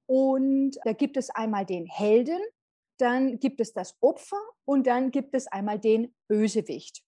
[0.06, 2.40] und da gibt es einmal den Helden,
[2.98, 7.02] dann gibt es das Opfer und dann gibt es einmal den Bösewicht.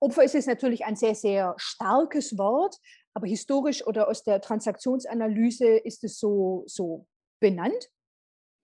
[0.00, 2.76] Opfer ist jetzt natürlich ein sehr, sehr starkes Wort,
[3.14, 7.06] aber historisch oder aus der Transaktionsanalyse ist es so, so
[7.40, 7.88] benannt.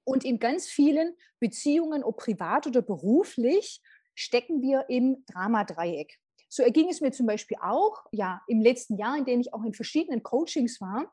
[0.04, 3.80] Und in ganz vielen Beziehungen, ob privat oder beruflich,
[4.16, 6.18] stecken wir im Dramadreieck.
[6.54, 9.64] So erging es mir zum Beispiel auch, ja, im letzten Jahr, in dem ich auch
[9.64, 11.12] in verschiedenen Coachings war,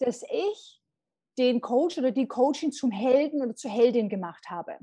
[0.00, 0.82] dass ich
[1.38, 4.76] den Coach oder die Coaching zum Helden oder zur Heldin gemacht habe.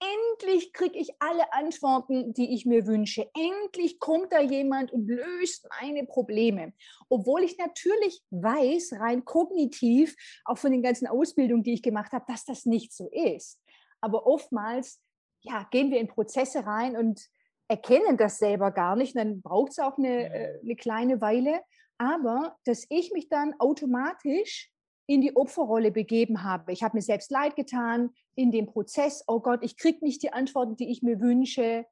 [0.00, 3.30] Endlich kriege ich alle Antworten, die ich mir wünsche.
[3.34, 6.72] Endlich kommt da jemand und löst meine Probleme.
[7.10, 12.24] Obwohl ich natürlich weiß, rein kognitiv, auch von den ganzen Ausbildungen, die ich gemacht habe,
[12.26, 13.60] dass das nicht so ist.
[14.00, 15.02] Aber oftmals
[15.42, 17.28] ja, gehen wir in Prozesse rein und
[17.72, 19.16] erkennen das selber gar nicht.
[19.16, 21.60] Dann braucht es auch eine, äh, eine kleine Weile.
[21.96, 24.70] Aber dass ich mich dann automatisch
[25.06, 26.72] in die Opferrolle begeben habe.
[26.72, 29.24] Ich habe mir selbst leid getan in dem Prozess.
[29.26, 31.86] Oh Gott, ich kriege nicht die Antworten, die ich mir wünsche.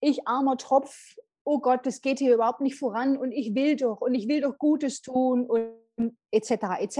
[0.00, 1.16] Ich armer Tropf.
[1.44, 4.42] Oh Gott, das geht hier überhaupt nicht voran und ich will doch und ich will
[4.42, 6.50] doch Gutes tun und etc.
[6.80, 6.98] etc.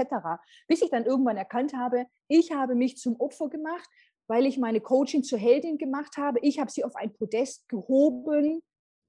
[0.67, 3.87] Bis ich dann irgendwann erkannt habe, ich habe mich zum Opfer gemacht,
[4.27, 6.39] weil ich meine Coaching zur Heldin gemacht habe.
[6.41, 8.61] Ich habe sie auf ein Podest gehoben,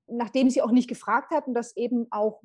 [0.06, 2.40] nachdem sie auch nicht gefragt hatten, dass eben auch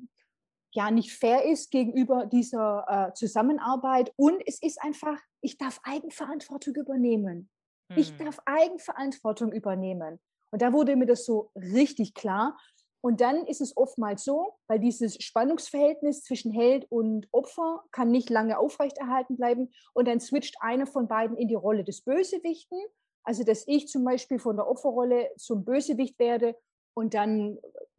[0.72, 4.12] ja nicht fair ist gegenüber dieser äh, Zusammenarbeit.
[4.16, 7.48] Und es ist einfach, ich darf Eigenverantwortung übernehmen.
[7.90, 7.98] Hm.
[7.98, 10.20] Ich darf Eigenverantwortung übernehmen.
[10.50, 12.56] Und da wurde mir das so richtig klar.
[13.04, 18.30] Und dann ist es oftmals so, weil dieses Spannungsverhältnis zwischen Held und Opfer kann nicht
[18.30, 19.70] lange aufrechterhalten bleiben.
[19.92, 22.78] Und dann switcht einer von beiden in die Rolle des Bösewichten.
[23.22, 26.56] Also, dass ich zum Beispiel von der Opferrolle zum Bösewicht werde
[26.94, 27.58] und dann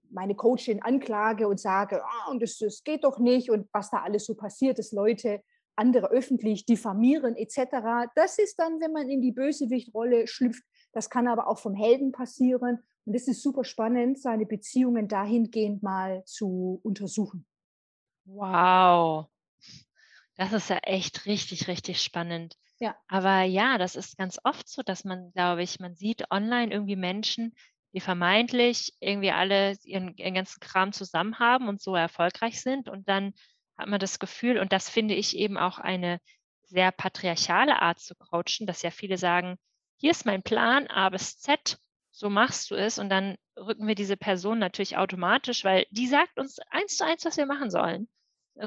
[0.09, 4.01] meine Coachin anklage und sage, oh, und das, das geht doch nicht und was da
[4.01, 5.43] alles so passiert, dass Leute
[5.75, 8.09] andere öffentlich diffamieren etc.
[8.15, 10.63] Das ist dann, wenn man in die Bösewichtrolle schlüpft.
[10.93, 12.79] Das kann aber auch vom Helden passieren.
[13.05, 17.45] Und es ist super spannend, seine Beziehungen dahingehend mal zu untersuchen.
[18.25, 19.27] Wow.
[20.37, 22.57] Das ist ja echt richtig, richtig spannend.
[22.79, 22.95] Ja.
[23.07, 26.95] Aber ja, das ist ganz oft so, dass man, glaube ich, man sieht online irgendwie
[26.97, 27.55] Menschen,
[27.93, 32.89] die vermeintlich irgendwie alle ihren, ihren ganzen Kram zusammen haben und so erfolgreich sind.
[32.89, 33.33] Und dann
[33.77, 36.19] hat man das Gefühl, und das finde ich eben auch eine
[36.63, 39.57] sehr patriarchale Art zu coachen, dass ja viele sagen,
[39.97, 41.77] hier ist mein Plan A bis Z,
[42.15, 46.39] so machst du es und dann rücken wir diese Person natürlich automatisch, weil die sagt
[46.39, 48.07] uns eins zu eins, was wir machen sollen.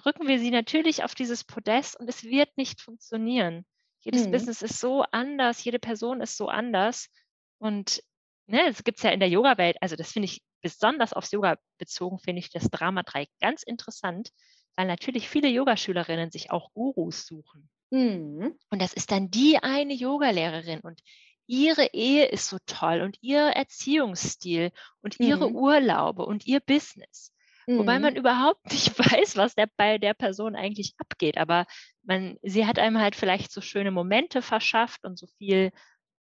[0.05, 3.65] Rücken wir sie natürlich auf dieses Podest und es wird nicht funktionieren.
[4.01, 4.33] Jedes mhm.
[4.33, 7.09] Business ist so anders, jede Person ist so anders.
[7.57, 8.03] Und
[8.49, 11.57] ne, es gibt es ja in der Yoga-Welt, also das finde ich besonders aufs Yoga
[11.79, 14.31] bezogen, finde ich das Drama-Dreieck ganz interessant,
[14.77, 17.71] weil natürlich viele Yogaschülerinnen sich auch Gurus suchen.
[17.91, 18.59] Mhm.
[18.69, 21.01] Und das ist dann die eine Yogalehrerin und
[21.49, 25.57] ihre Ehe ist so toll und ihr Erziehungsstil und ihre mhm.
[25.57, 27.33] Urlaube und ihr Business.
[27.67, 27.79] Mhm.
[27.79, 31.39] Wobei man überhaupt nicht weiß, was der, bei der Person eigentlich abgeht.
[31.39, 31.67] Aber
[32.03, 35.73] man, sie hat einem halt vielleicht so schöne Momente verschafft und so viel,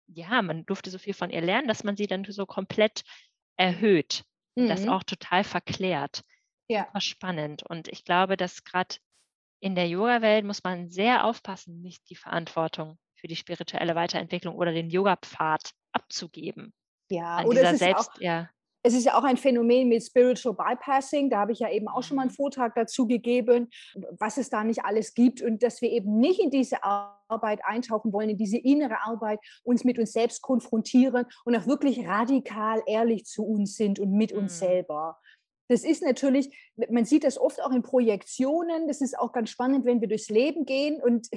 [0.07, 3.03] ja, man durfte so viel von ihr lernen, dass man sie dann so komplett
[3.57, 4.23] erhöht
[4.55, 4.69] und mhm.
[4.69, 6.21] das auch total verklärt.
[6.69, 6.85] Ja.
[6.85, 7.63] Super spannend.
[7.63, 8.95] Und ich glaube, dass gerade
[9.59, 14.71] in der Yoga-Welt muss man sehr aufpassen, nicht die Verantwortung für die spirituelle Weiterentwicklung oder
[14.71, 16.73] den Yoga-Pfad abzugeben.
[17.09, 18.49] Ja, oder es ist, selbst, auch, ja.
[18.83, 21.29] es ist ja auch ein Phänomen mit Spiritual Bypassing.
[21.29, 22.35] Da habe ich ja eben auch schon mal einen mhm.
[22.35, 23.69] Vortrag dazu gegeben,
[24.19, 28.11] was es da nicht alles gibt und dass wir eben nicht in diese Arbeit eintauchen
[28.11, 33.25] wollen, in diese innere Arbeit, uns mit uns selbst konfrontieren und auch wirklich radikal ehrlich
[33.25, 34.65] zu uns sind und mit uns mhm.
[34.65, 35.17] selber.
[35.69, 36.55] Das ist natürlich,
[36.89, 38.87] man sieht das oft auch in Projektionen.
[38.87, 41.27] Das ist auch ganz spannend, wenn wir durchs Leben gehen und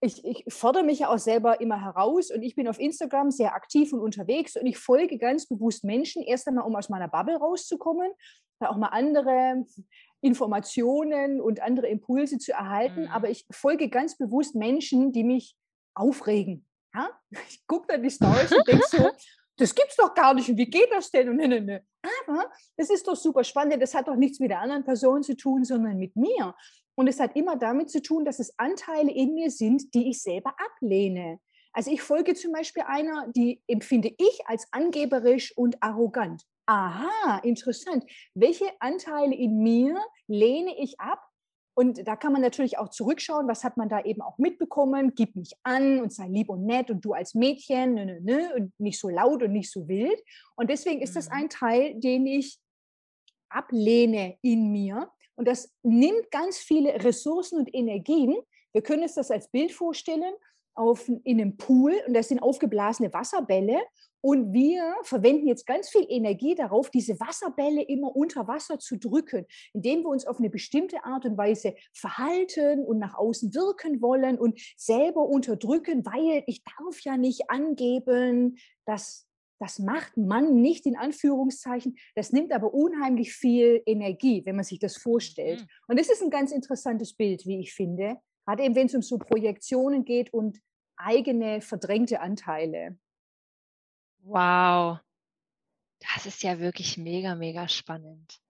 [0.00, 3.54] ich, ich fordere mich ja auch selber immer heraus und ich bin auf Instagram sehr
[3.54, 7.36] aktiv und unterwegs und ich folge ganz bewusst Menschen, erst einmal, um aus meiner Bubble
[7.36, 8.10] rauszukommen,
[8.60, 9.64] auch mal andere
[10.22, 13.08] Informationen und andere Impulse zu erhalten, mhm.
[13.08, 15.56] aber ich folge ganz bewusst Menschen, die mich
[15.94, 16.66] aufregen.
[16.94, 17.10] Ja?
[17.48, 19.10] Ich gucke dann die Stories und denke so,
[19.56, 21.28] das gibt's doch gar nicht und wie geht das denn?
[21.28, 21.84] Und ne, ne, ne.
[22.26, 25.36] Aber das ist doch super spannend, das hat doch nichts mit der anderen Person zu
[25.36, 26.54] tun, sondern mit mir.
[26.96, 30.22] Und es hat immer damit zu tun, dass es Anteile in mir sind, die ich
[30.22, 31.40] selber ablehne.
[31.72, 36.44] Also ich folge zum Beispiel einer, die empfinde ich als angeberisch und arrogant.
[36.66, 38.04] Aha, interessant.
[38.34, 41.20] Welche Anteile in mir lehne ich ab?
[41.74, 45.14] Und da kann man natürlich auch zurückschauen, was hat man da eben auch mitbekommen.
[45.14, 48.54] Gib mich an und sei lieb und nett und du als Mädchen, nö, nö, nö,
[48.54, 50.20] und nicht so laut und nicht so wild.
[50.56, 51.34] Und deswegen ist das mhm.
[51.34, 52.58] ein Teil, den ich
[53.48, 55.10] ablehne in mir.
[55.40, 58.36] Und das nimmt ganz viele Ressourcen und Energien.
[58.74, 60.34] Wir können uns das als Bild vorstellen
[60.74, 63.78] auf, in einem Pool und das sind aufgeblasene Wasserbälle.
[64.20, 69.46] Und wir verwenden jetzt ganz viel Energie darauf, diese Wasserbälle immer unter Wasser zu drücken,
[69.72, 74.38] indem wir uns auf eine bestimmte Art und Weise verhalten und nach außen wirken wollen
[74.38, 79.26] und selber unterdrücken, weil ich darf ja nicht angeben, dass
[79.60, 81.98] das macht man nicht in Anführungszeichen.
[82.14, 85.60] Das nimmt aber unheimlich viel Energie, wenn man sich das vorstellt.
[85.60, 85.68] Mhm.
[85.86, 88.16] Und das ist ein ganz interessantes Bild, wie ich finde.
[88.46, 90.58] Gerade eben, wenn es um so Projektionen geht und
[90.96, 92.98] eigene verdrängte Anteile.
[94.22, 94.98] Wow.
[96.14, 98.40] Das ist ja wirklich mega, mega spannend.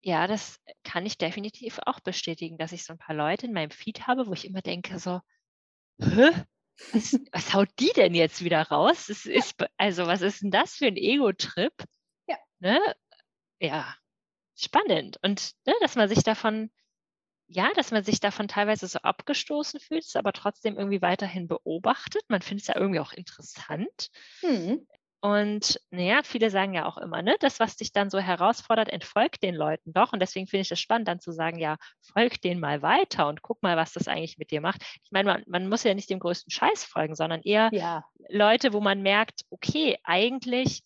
[0.00, 3.70] Ja, das kann ich definitiv auch bestätigen, dass ich so ein paar Leute in meinem
[3.70, 5.20] Feed habe, wo ich immer denke so,
[6.00, 6.30] Hä?
[6.92, 9.06] Was, was haut die denn jetzt wieder raus?
[9.06, 11.72] Das ist, also, was ist denn das für ein Ego-Trip?
[12.26, 12.36] Ja.
[12.58, 12.80] Ne?
[13.60, 13.94] Ja,
[14.56, 15.18] spannend.
[15.22, 16.70] Und ne, dass man sich davon,
[17.46, 22.22] ja, dass man sich davon teilweise so abgestoßen fühlt, aber trotzdem irgendwie weiterhin beobachtet.
[22.28, 24.10] Man findet es ja irgendwie auch interessant.
[24.42, 24.86] Mhm.
[25.24, 29.42] Und naja, viele sagen ja auch immer, ne, das, was dich dann so herausfordert, entfolgt
[29.42, 30.12] den Leuten doch.
[30.12, 33.40] Und deswegen finde ich es spannend, dann zu sagen, ja, folg denen mal weiter und
[33.40, 34.82] guck mal, was das eigentlich mit dir macht.
[35.02, 38.04] Ich meine, man, man muss ja nicht dem größten Scheiß folgen, sondern eher ja.
[38.28, 40.82] Leute, wo man merkt, okay, eigentlich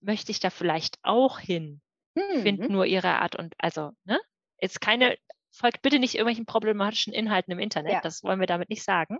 [0.00, 1.80] möchte ich da vielleicht auch hin.
[2.16, 2.42] Mhm.
[2.42, 4.18] Finden nur ihre Art und also, ne?
[4.60, 5.16] Jetzt keine,
[5.52, 8.00] folgt bitte nicht irgendwelchen problematischen Inhalten im Internet, ja.
[8.00, 9.18] das wollen wir damit nicht sagen,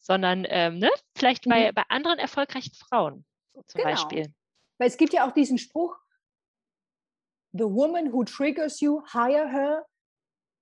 [0.00, 1.50] sondern ähm, ne, vielleicht mhm.
[1.50, 3.26] bei, bei anderen erfolgreichen Frauen
[3.66, 3.90] zum genau.
[3.90, 4.32] Beispiel.
[4.78, 5.96] Weil es gibt ja auch diesen Spruch,
[7.52, 9.86] the woman who triggers you, hire her,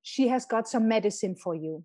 [0.03, 1.85] she has got some medicine for you.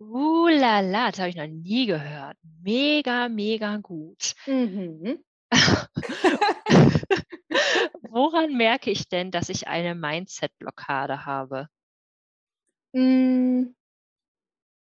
[0.00, 2.36] Uh la la, das habe ich noch nie gehört.
[2.62, 4.34] Mega, mega gut.
[4.46, 5.24] Mhm.
[8.10, 11.68] Woran merke ich denn, dass ich eine Mindset-Blockade habe?
[12.94, 13.74] Hm,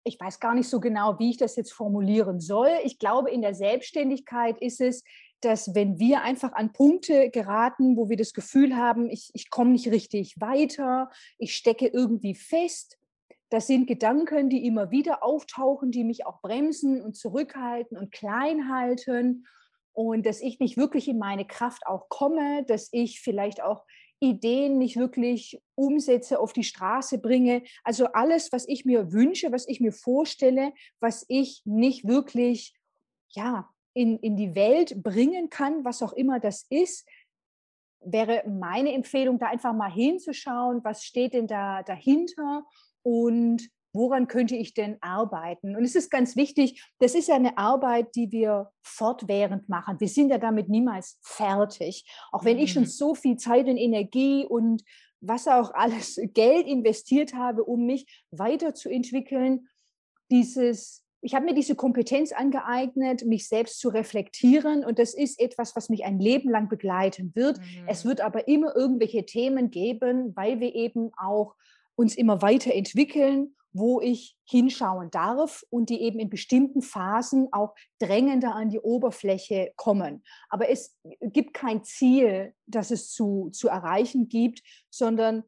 [0.07, 2.71] ich weiß gar nicht so genau, wie ich das jetzt formulieren soll.
[2.85, 5.03] Ich glaube, in der Selbstständigkeit ist es,
[5.41, 9.73] dass wenn wir einfach an Punkte geraten, wo wir das Gefühl haben, ich, ich komme
[9.73, 12.99] nicht richtig weiter, ich stecke irgendwie fest,
[13.51, 18.69] das sind Gedanken, die immer wieder auftauchen, die mich auch bremsen und zurückhalten und klein
[18.69, 19.47] halten
[19.93, 23.85] und dass ich nicht wirklich in meine Kraft auch komme, dass ich vielleicht auch
[24.21, 27.63] Ideen nicht wirklich umsetze, auf die Straße bringe.
[27.85, 32.75] Also alles, was ich mir wünsche, was ich mir vorstelle, was ich nicht wirklich
[33.31, 37.07] ja, in, in die Welt bringen kann, was auch immer das ist,
[38.01, 42.65] wäre meine Empfehlung, da einfach mal hinzuschauen, was steht denn da dahinter
[43.03, 45.77] und woran könnte ich denn arbeiten?
[45.77, 49.99] Und es ist ganz wichtig, das ist ja eine Arbeit, die wir fortwährend machen.
[50.01, 52.05] Wir sind ja damit niemals fertig.
[52.33, 52.89] Auch wenn ich schon mhm.
[52.89, 54.83] so viel Zeit und Energie und
[55.21, 59.69] was auch alles Geld investiert habe, um mich weiterzuentwickeln,
[60.31, 64.85] dieses ich habe mir diese Kompetenz angeeignet, mich selbst zu reflektieren.
[64.85, 67.59] Und das ist etwas, was mich ein Leben lang begleiten wird.
[67.59, 67.89] Mhm.
[67.89, 71.57] Es wird aber immer irgendwelche Themen geben, weil wir eben auch
[71.97, 78.55] uns immer weiterentwickeln wo ich hinschauen darf und die eben in bestimmten Phasen auch drängender
[78.55, 80.25] an die Oberfläche kommen.
[80.49, 85.45] Aber es gibt kein Ziel, das es zu, zu erreichen gibt, sondern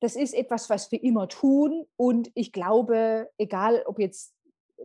[0.00, 1.86] das ist etwas, was wir immer tun.
[1.96, 4.34] Und ich glaube, egal ob jetzt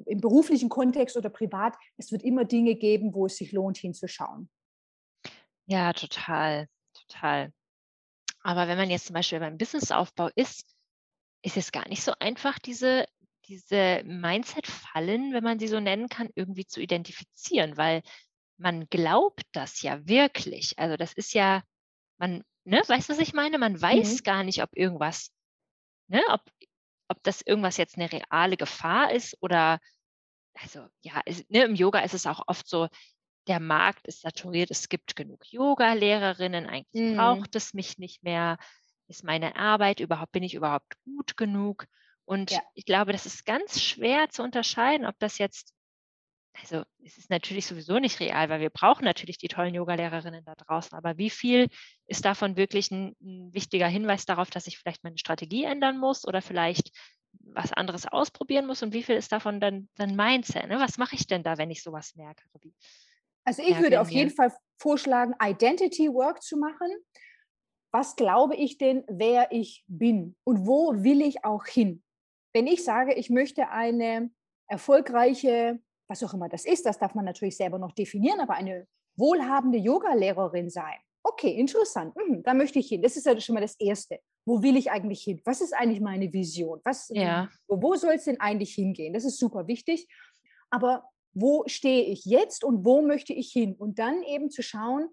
[0.05, 4.49] im beruflichen Kontext oder privat, es wird immer Dinge geben, wo es sich lohnt, hinzuschauen.
[5.65, 7.51] Ja, total, total.
[8.43, 10.75] Aber wenn man jetzt zum Beispiel beim Businessaufbau ist,
[11.41, 13.05] ist es gar nicht so einfach, diese,
[13.45, 18.03] diese Mindset-Fallen, wenn man sie so nennen kann, irgendwie zu identifizieren, weil
[18.57, 20.77] man glaubt das ja wirklich.
[20.77, 21.63] Also das ist ja,
[22.17, 23.57] man, ne, weißt du, was ich meine?
[23.57, 24.23] Man weiß mhm.
[24.23, 25.31] gar nicht, ob irgendwas,
[26.07, 26.41] ne, ob,
[27.07, 29.79] ob das irgendwas jetzt eine reale Gefahr ist oder,
[30.53, 32.87] also ja, es, ne, im Yoga ist es auch oft so,
[33.47, 37.17] der Markt ist saturiert, es gibt genug Yoga-Lehrerinnen, eigentlich mhm.
[37.17, 38.57] braucht es mich nicht mehr
[39.11, 41.85] ist meine Arbeit überhaupt, bin ich überhaupt gut genug?
[42.25, 42.61] Und ja.
[42.73, 45.73] ich glaube, das ist ganz schwer zu unterscheiden, ob das jetzt,
[46.53, 50.55] also es ist natürlich sowieso nicht real, weil wir brauchen natürlich die tollen Yogalehrerinnen da
[50.55, 51.67] draußen, aber wie viel
[52.07, 56.25] ist davon wirklich ein, ein wichtiger Hinweis darauf, dass ich vielleicht meine Strategie ändern muss
[56.25, 56.91] oder vielleicht
[57.53, 60.67] was anderes ausprobieren muss und wie viel ist davon dann, dann Mindset?
[60.67, 60.79] Ne?
[60.79, 62.43] Was mache ich denn da, wenn ich sowas merke?
[63.43, 66.91] Also ich würde auf jeden Fall vorschlagen, Identity Work zu machen
[67.91, 72.03] was glaube ich denn, wer ich bin und wo will ich auch hin?
[72.53, 74.31] Wenn ich sage, ich möchte eine
[74.67, 78.87] erfolgreiche, was auch immer das ist, das darf man natürlich selber noch definieren, aber eine
[79.15, 80.97] wohlhabende Yoga-Lehrerin sein.
[81.23, 82.15] Okay, interessant.
[82.15, 83.01] Mhm, da möchte ich hin.
[83.01, 84.19] Das ist ja schon mal das Erste.
[84.45, 85.39] Wo will ich eigentlich hin?
[85.45, 86.81] Was ist eigentlich meine Vision?
[86.83, 87.47] Was, ja.
[87.67, 89.13] Wo, wo soll es denn eigentlich hingehen?
[89.13, 90.07] Das ist super wichtig.
[90.71, 93.75] Aber wo stehe ich jetzt und wo möchte ich hin?
[93.75, 95.09] Und dann eben zu schauen,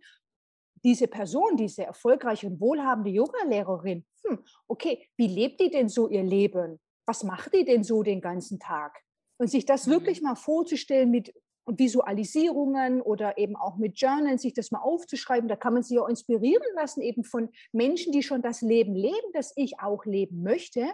[0.85, 6.23] diese Person, diese erfolgreiche und wohlhabende Yoga-Lehrerin, hm, okay, wie lebt die denn so ihr
[6.23, 6.79] Leben?
[7.07, 9.01] Was macht die denn so den ganzen Tag?
[9.39, 9.93] Und sich das mhm.
[9.93, 11.33] wirklich mal vorzustellen mit
[11.67, 16.09] Visualisierungen oder eben auch mit Journalen, sich das mal aufzuschreiben, da kann man sich auch
[16.09, 20.87] inspirieren lassen, eben von Menschen, die schon das Leben leben, das ich auch leben möchte.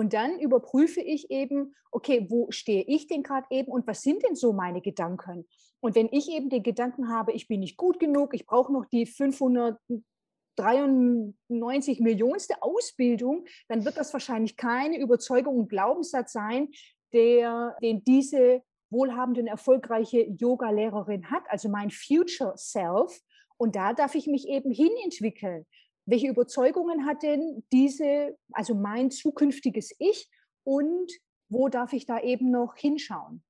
[0.00, 4.22] Und dann überprüfe ich eben, okay, wo stehe ich denn gerade eben und was sind
[4.22, 5.46] denn so meine Gedanken?
[5.80, 8.86] Und wenn ich eben den Gedanken habe, ich bin nicht gut genug, ich brauche noch
[8.86, 16.70] die 593 Millionste Ausbildung, dann wird das wahrscheinlich keine Überzeugung und Glaubenssatz sein,
[17.12, 23.20] der, den diese wohlhabende und erfolgreiche Yoga-Lehrerin hat, also mein Future Self.
[23.58, 25.66] Und da darf ich mich eben hinentwickeln.
[26.10, 30.28] Welche Überzeugungen hat denn diese, also mein zukünftiges Ich
[30.64, 31.10] und
[31.48, 33.44] wo darf ich da eben noch hinschauen?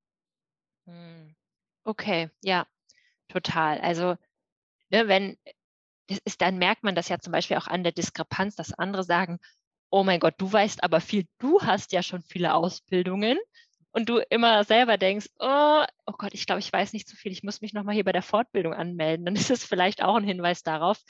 [0.87, 1.35] Hm.
[1.85, 2.67] Okay, ja,
[3.29, 3.79] total.
[3.81, 4.17] Also,
[4.91, 5.39] ne, wenn
[6.25, 9.39] ist, dann merkt man das ja zum Beispiel auch an der Diskrepanz, dass andere sagen,
[9.91, 13.39] oh mein Gott, du weißt aber viel, du hast ja schon viele Ausbildungen
[13.93, 17.33] und du immer selber denkst, oh, oh Gott, ich glaube, ich weiß nicht zu viel,
[17.33, 19.25] ich muss mich nochmal hier bei der Fortbildung anmelden.
[19.25, 21.01] Dann ist es vielleicht auch ein Hinweis darauf,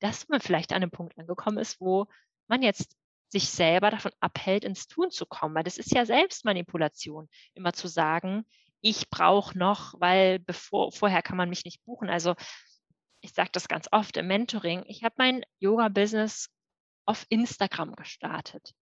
[0.00, 2.06] dass man vielleicht an einem Punkt angekommen ist, wo
[2.46, 2.96] man jetzt
[3.28, 5.54] sich selber davon abhält, ins Tun zu kommen.
[5.54, 8.44] Weil das ist ja Selbstmanipulation, immer zu sagen,
[8.80, 12.08] ich brauche noch, weil bevor, vorher kann man mich nicht buchen.
[12.08, 12.34] Also
[13.20, 14.84] ich sage das ganz oft im Mentoring.
[14.86, 16.48] Ich habe mein Yoga-Business
[17.04, 18.72] auf Instagram gestartet.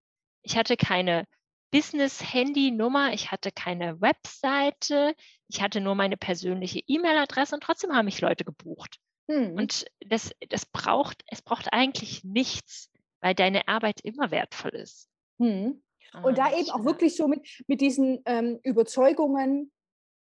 [0.43, 1.27] Ich hatte keine
[1.71, 5.15] Business-Handy-Nummer, ich hatte keine Webseite,
[5.49, 8.99] ich hatte nur meine persönliche E-Mail-Adresse und trotzdem haben mich Leute gebucht.
[9.29, 9.57] Hm.
[9.57, 15.09] Und das, das braucht, es braucht eigentlich nichts, weil deine Arbeit immer wertvoll ist.
[15.39, 15.83] Hm.
[16.23, 19.73] Und da eben auch wirklich so mit, mit diesen ähm, Überzeugungen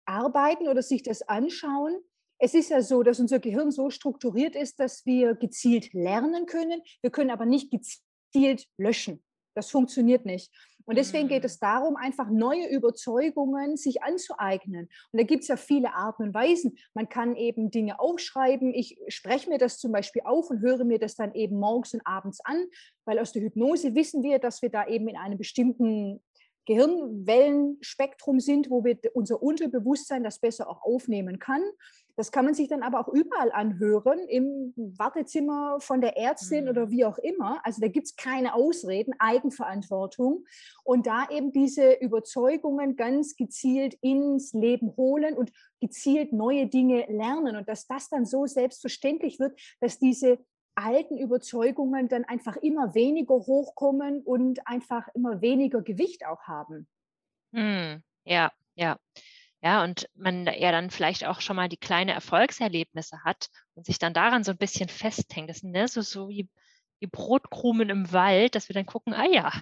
[0.05, 1.99] arbeiten oder sich das anschauen.
[2.39, 6.83] Es ist ja so, dass unser Gehirn so strukturiert ist, dass wir gezielt lernen können.
[7.03, 9.23] Wir können aber nicht gezielt löschen.
[9.55, 10.51] Das funktioniert nicht.
[10.85, 11.65] Und deswegen geht es mm.
[11.65, 14.89] darum, einfach neue Überzeugungen sich anzueignen.
[15.13, 16.77] Und da gibt es ja viele Arten und Weisen.
[16.95, 18.75] Man kann eben Dinge aufschreiben.
[18.75, 22.03] Ich spreche mir das zum Beispiel auf und höre mir das dann eben morgens und
[22.05, 22.67] abends an,
[23.05, 26.21] weil aus der Hypnose wissen wir, dass wir da eben in einem bestimmten
[26.67, 31.63] Gehirnwellenspektrum sind, wo wir unser Unterbewusstsein das besser auch aufnehmen kann.
[32.21, 36.71] Das kann man sich dann aber auch überall anhören, im Wartezimmer von der Ärztin mhm.
[36.71, 37.63] oder wie auch immer.
[37.65, 40.45] Also da gibt es keine Ausreden, Eigenverantwortung.
[40.85, 45.51] Und da eben diese Überzeugungen ganz gezielt ins Leben holen und
[45.81, 47.57] gezielt neue Dinge lernen.
[47.57, 50.41] Und dass das dann so selbstverständlich wird, dass diese
[50.75, 56.87] alten Überzeugungen dann einfach immer weniger hochkommen und einfach immer weniger Gewicht auch haben.
[57.55, 58.99] Hm, ja, ja.
[59.63, 63.99] Ja, und man ja dann vielleicht auch schon mal die kleinen Erfolgserlebnisse hat und sich
[63.99, 65.51] dann daran so ein bisschen festhängt.
[65.51, 66.49] Das sind ne, so, so wie,
[67.01, 69.53] wie Brotkrumen im Wald, dass wir dann gucken, ah ja,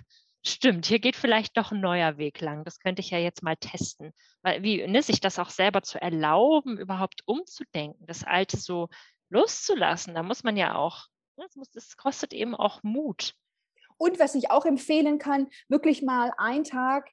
[0.47, 2.65] stimmt, hier geht vielleicht doch ein neuer Weg lang.
[2.65, 4.13] Das könnte ich ja jetzt mal testen.
[4.43, 8.89] Weil, wie, ne, sich das auch selber zu erlauben, überhaupt umzudenken, das Alte so
[9.31, 13.35] loszulassen, da muss man ja auch, ne, das, muss, das kostet eben auch Mut.
[13.97, 17.11] Und was ich auch empfehlen kann, wirklich mal einen Tag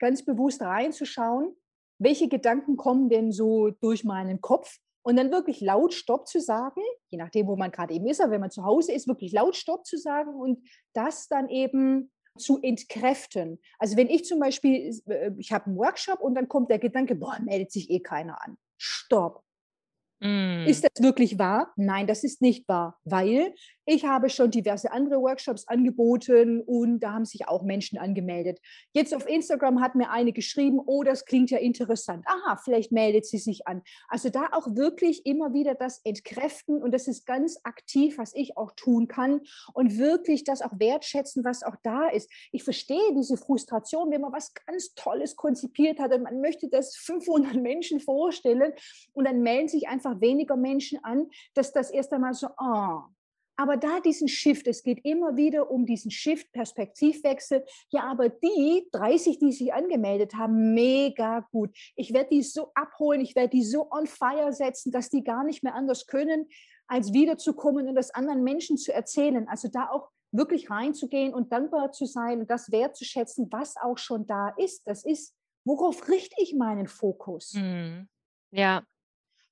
[0.00, 1.56] ganz bewusst reinzuschauen,
[1.98, 6.80] welche Gedanken kommen denn so durch meinen Kopf und dann wirklich laut Stopp zu sagen,
[7.10, 9.56] je nachdem, wo man gerade eben ist, aber wenn man zu Hause ist, wirklich laut
[9.56, 13.60] Stopp zu sagen und das dann eben zu entkräften.
[13.78, 17.14] Also wenn ich zum Beispiel, äh, ich habe einen Workshop und dann kommt der Gedanke,
[17.14, 18.58] boah, meldet sich eh keiner an.
[18.78, 19.42] Stopp.
[20.20, 20.66] Mm.
[20.66, 21.72] Ist das wirklich wahr?
[21.76, 23.54] Nein, das ist nicht wahr, weil
[23.86, 28.60] ich habe schon diverse andere Workshops angeboten und da haben sich auch Menschen angemeldet.
[28.92, 32.26] Jetzt auf Instagram hat mir eine geschrieben, oh, das klingt ja interessant.
[32.26, 33.82] Aha, vielleicht meldet sie sich an.
[34.08, 38.56] Also da auch wirklich immer wieder das entkräften und das ist ganz aktiv, was ich
[38.56, 42.28] auch tun kann und wirklich das auch wertschätzen, was auch da ist.
[42.50, 46.96] Ich verstehe diese Frustration, wenn man was ganz Tolles konzipiert hat und man möchte das
[46.96, 48.72] 500 Menschen vorstellen
[49.12, 53.02] und dann melden sich einfach weniger Menschen an, dass das erst einmal so, oh,
[53.56, 57.64] aber da diesen Shift, es geht immer wieder um diesen Shift, Perspektivwechsel.
[57.90, 61.70] Ja, aber die 30, die sich angemeldet haben, mega gut.
[61.96, 65.44] Ich werde die so abholen, ich werde die so on fire setzen, dass die gar
[65.44, 66.46] nicht mehr anders können,
[66.86, 69.48] als wiederzukommen und das anderen Menschen zu erzählen.
[69.48, 74.26] Also da auch wirklich reinzugehen und dankbar zu sein und das wertzuschätzen, was auch schon
[74.26, 74.86] da ist.
[74.86, 75.34] Das ist,
[75.64, 77.54] worauf richte ich meinen Fokus?
[77.54, 78.08] Mhm.
[78.50, 78.84] Ja,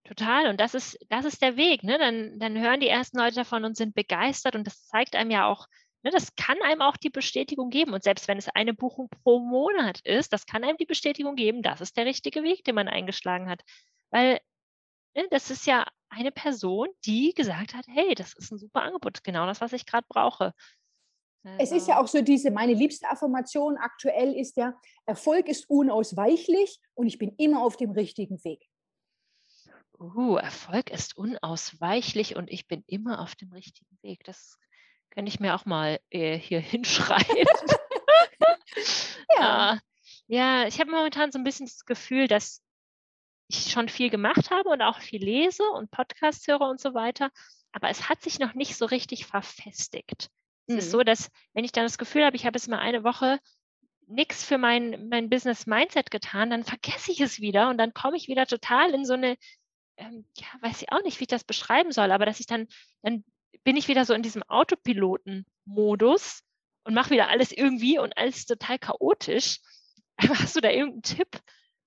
[0.05, 0.49] Total.
[0.49, 1.83] Und das ist, das ist der Weg.
[1.83, 1.99] Ne?
[1.99, 4.55] Dann, dann hören die ersten Leute davon und sind begeistert.
[4.55, 5.67] Und das zeigt einem ja auch,
[6.03, 7.95] ne, das kann einem auch die Bestätigung geben.
[7.95, 11.63] Und selbst wenn es eine Buchung pro Monat ist, das kann einem die Bestätigung geben,
[11.63, 13.63] das ist der richtige Weg, den man eingeschlagen hat.
[14.11, 14.41] Weil
[15.17, 19.25] ne, das ist ja eine Person, die gesagt hat, hey, das ist ein super Angebot,
[19.25, 20.53] genau das, was ich gerade brauche.
[21.59, 26.81] Es ist ja auch so diese, meine liebste Affirmation aktuell ist ja, Erfolg ist unausweichlich
[26.95, 28.67] und ich bin immer auf dem richtigen Weg.
[29.99, 34.25] Uh, Erfolg ist unausweichlich und ich bin immer auf dem richtigen Weg.
[34.25, 34.59] Das
[35.11, 37.47] könnte ich mir auch mal äh, hier hinschreiben.
[39.39, 39.75] ja.
[39.75, 39.79] Äh,
[40.27, 42.63] ja, ich habe momentan so ein bisschen das Gefühl, dass
[43.49, 47.31] ich schon viel gemacht habe und auch viel lese und Podcasts höre und so weiter.
[47.73, 50.31] Aber es hat sich noch nicht so richtig verfestigt.
[50.67, 51.05] Es ist so, mhm.
[51.05, 53.39] dass wenn ich dann das Gefühl habe, ich habe jetzt mal eine Woche
[54.07, 58.17] nichts für mein, mein Business Mindset getan, dann vergesse ich es wieder und dann komme
[58.17, 59.37] ich wieder total in so eine
[59.97, 62.67] ähm, ja, weiß ich auch nicht, wie ich das beschreiben soll, aber dass ich dann,
[63.03, 63.25] dann
[63.65, 66.43] bin ich wieder so in diesem Autopiloten-Modus
[66.85, 69.61] und mache wieder alles irgendwie und alles total chaotisch.
[70.17, 71.41] Aber hast du da irgendeinen Tipp,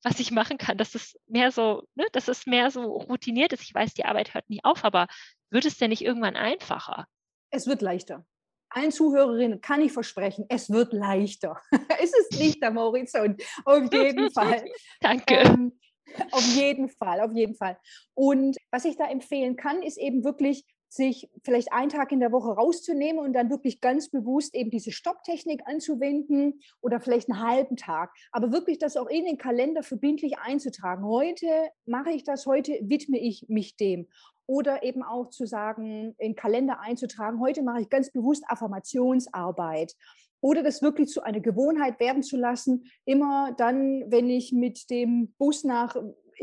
[0.03, 3.63] was ich machen kann, dass es mehr so, ne, dass es mehr so routiniert ist?
[3.63, 5.07] Ich weiß, die Arbeit hört nie auf, aber
[5.49, 7.07] wird es denn nicht irgendwann einfacher?
[7.51, 8.25] Es wird leichter.
[8.69, 11.61] Allen Zuhörerinnen kann ich versprechen, es wird leichter.
[12.01, 14.65] es ist nicht am Horizont, auf jeden Fall.
[14.99, 15.35] Danke.
[15.35, 15.79] Ähm,
[16.31, 17.77] auf jeden Fall, auf jeden Fall.
[18.13, 22.31] Und was ich da empfehlen kann, ist eben wirklich sich vielleicht einen Tag in der
[22.31, 27.75] Woche rauszunehmen und dann wirklich ganz bewusst eben diese Stopptechnik anzuwenden oder vielleicht einen halben
[27.75, 28.11] Tag.
[28.31, 31.05] Aber wirklich das auch in den Kalender verbindlich einzutragen.
[31.05, 31.47] Heute
[31.85, 34.07] mache ich das, heute widme ich mich dem.
[34.45, 39.93] Oder eben auch zu sagen, in den Kalender einzutragen, heute mache ich ganz bewusst Affirmationsarbeit
[40.41, 45.33] oder das wirklich zu einer Gewohnheit werden zu lassen, immer dann, wenn ich mit dem
[45.37, 45.95] Bus nach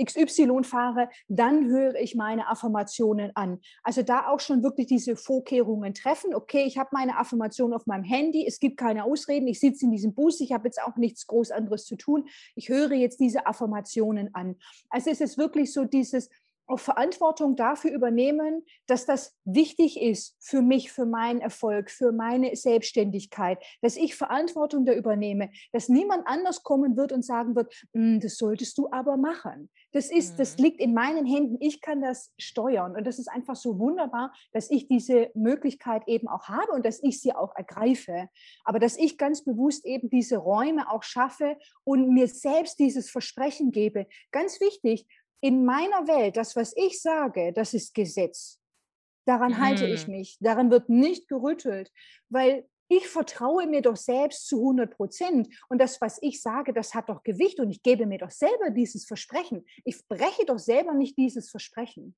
[0.03, 3.61] XY fahre, dann höre ich meine Affirmationen an.
[3.82, 6.34] Also da auch schon wirklich diese Vorkehrungen treffen.
[6.34, 9.92] Okay, ich habe meine Affirmation auf meinem Handy, es gibt keine Ausreden, ich sitze in
[9.92, 12.26] diesem Bus, ich habe jetzt auch nichts groß anderes zu tun.
[12.55, 14.57] Ich höre jetzt diese Affirmationen an.
[14.90, 16.28] Also es ist wirklich so dieses
[16.67, 22.57] auch Verantwortung dafür übernehmen, dass das wichtig ist für mich, für meinen Erfolg, für meine
[22.57, 28.21] Selbstständigkeit, dass ich Verantwortung da übernehme, dass niemand anders kommen wird und sagen wird, hm,
[28.21, 29.71] das solltest du aber machen.
[29.93, 30.65] Das ist, das mhm.
[30.65, 31.57] liegt in meinen Händen.
[31.61, 36.29] Ich kann das steuern und das ist einfach so wunderbar, dass ich diese Möglichkeit eben
[36.29, 38.29] auch habe und dass ich sie auch ergreife.
[38.65, 43.71] Aber dass ich ganz bewusst eben diese Räume auch schaffe und mir selbst dieses Versprechen
[43.71, 44.07] gebe.
[44.33, 45.07] Ganz wichtig,
[45.45, 48.59] in meiner Welt, das, was ich sage, das ist Gesetz.
[49.26, 50.14] Daran halte ich mhm.
[50.14, 50.38] mich.
[50.40, 51.92] Daran wird nicht gerüttelt,
[52.30, 55.55] weil ich vertraue mir doch selbst zu 100 Prozent.
[55.68, 58.70] Und das, was ich sage, das hat doch Gewicht und ich gebe mir doch selber
[58.70, 59.66] dieses Versprechen.
[59.84, 62.16] Ich breche doch selber nicht dieses Versprechen.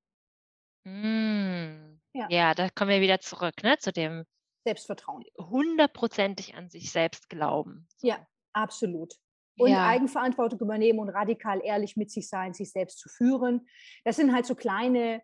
[0.84, 1.98] Mm.
[2.12, 2.28] Ja.
[2.30, 4.24] ja, da kommen wir wieder zurück, ne, zu dem
[4.64, 5.24] Selbstvertrauen.
[5.36, 7.88] Hundertprozentig an sich selbst glauben.
[7.96, 8.06] So.
[8.06, 9.16] Ja, absolut
[9.58, 9.86] und ja.
[9.86, 13.66] Eigenverantwortung übernehmen und radikal ehrlich mit sich sein, sich selbst zu führen.
[14.04, 15.22] Das sind halt so kleine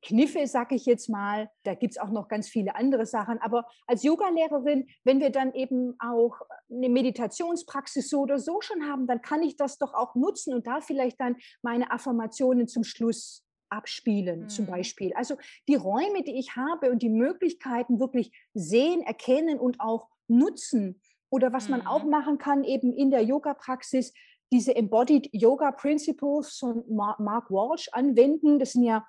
[0.00, 1.50] Kniffe, sag ich jetzt mal.
[1.64, 3.38] Da gibt es auch noch ganz viele andere Sachen.
[3.40, 9.06] Aber als Yogalehrerin, wenn wir dann eben auch eine Meditationspraxis so oder so schon haben,
[9.06, 13.44] dann kann ich das doch auch nutzen und da vielleicht dann meine Affirmationen zum Schluss
[13.68, 14.48] abspielen, mhm.
[14.48, 15.12] zum Beispiel.
[15.14, 15.36] Also
[15.68, 21.00] die Räume, die ich habe und die Möglichkeiten wirklich sehen, erkennen und auch nutzen
[21.32, 22.10] oder was man auch mhm.
[22.10, 24.12] machen kann, eben in der Yoga-Praxis,
[24.52, 28.58] diese Embodied Yoga Principles von Mark Walsh anwenden.
[28.58, 29.06] Das sind ja,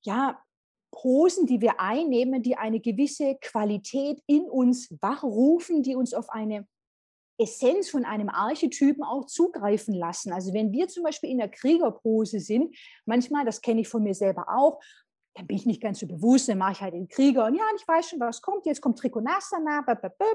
[0.00, 0.42] ja
[0.90, 6.66] Posen, die wir einnehmen, die eine gewisse Qualität in uns wachrufen, die uns auf eine
[7.38, 10.32] Essenz von einem Archetypen auch zugreifen lassen.
[10.32, 14.14] Also wenn wir zum Beispiel in der Kriegerpose sind, manchmal, das kenne ich von mir
[14.14, 14.80] selber auch,
[15.38, 17.62] dann bin ich nicht ganz so bewusst, dann mache ich halt den Krieger und ja,
[17.76, 18.66] ich weiß schon, was kommt.
[18.66, 19.84] Jetzt kommt Trikonasana,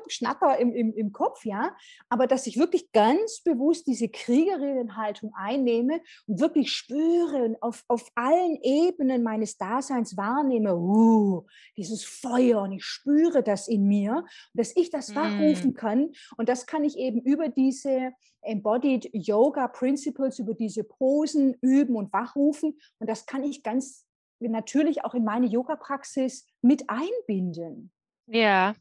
[0.07, 1.75] Schnatter im, im, im Kopf, ja.
[2.07, 8.09] Aber dass ich wirklich ganz bewusst diese Kriegerinnenhaltung einnehme und wirklich spüre und auf, auf
[8.15, 11.45] allen Ebenen meines Daseins wahrnehme, uh,
[11.75, 15.73] dieses Feuer und ich spüre das in mir, dass ich das wachrufen mm.
[15.73, 16.11] kann.
[16.37, 22.13] Und das kann ich eben über diese Embodied Yoga Principles, über diese Posen üben und
[22.13, 22.77] wachrufen.
[22.99, 24.05] Und das kann ich ganz
[24.39, 27.91] natürlich auch in meine Yoga-Praxis mit einbinden.
[28.27, 28.75] Ja,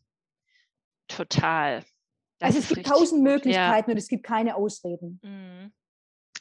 [1.08, 1.84] total.
[2.38, 3.94] Das also es gibt tausend Möglichkeiten ja.
[3.94, 5.20] und es gibt keine Ausreden.
[5.22, 5.72] Mhm.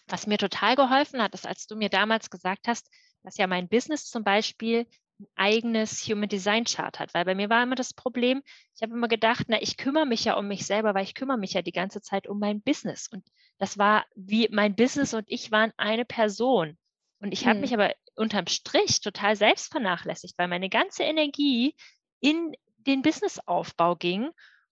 [0.08, 2.90] Was mir total geholfen hat, ist, als du mir damals gesagt hast,
[3.24, 4.88] dass ja mein Business zum Beispiel
[5.20, 8.42] ein eigenes Human Design Chart hat, weil bei mir war immer das Problem,
[8.76, 11.38] ich habe immer gedacht, na, ich kümmere mich ja um mich selber, weil ich kümmere
[11.38, 13.08] mich ja die ganze Zeit um mein Business.
[13.08, 13.24] Und
[13.60, 16.78] das war wie mein Business und ich waren eine Person.
[17.20, 17.62] Und ich habe hm.
[17.62, 21.76] mich aber unterm Strich total selbst vernachlässigt, weil meine ganze Energie
[22.20, 24.30] in den Businessaufbau ging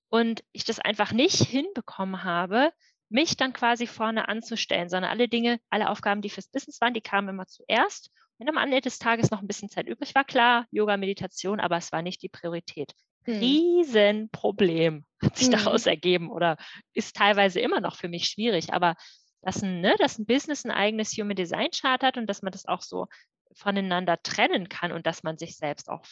[0.09, 2.71] und ich das einfach nicht hinbekommen habe,
[3.09, 7.01] mich dann quasi vorne anzustellen, sondern alle Dinge, alle Aufgaben, die fürs Business waren, die
[7.01, 8.11] kamen immer zuerst.
[8.37, 11.77] Wenn am Ende des Tages noch ein bisschen Zeit übrig war, klar, Yoga, Meditation, aber
[11.77, 12.93] es war nicht die Priorität.
[13.23, 13.39] Hm.
[13.39, 15.53] Riesenproblem hat sich hm.
[15.57, 16.57] daraus ergeben oder
[16.93, 18.95] ist teilweise immer noch für mich schwierig, aber
[19.41, 22.51] dass ein, ne, dass ein Business ein eigenes Human Design Chart hat und dass man
[22.51, 23.07] das auch so
[23.53, 26.05] voneinander trennen kann und dass man sich selbst auch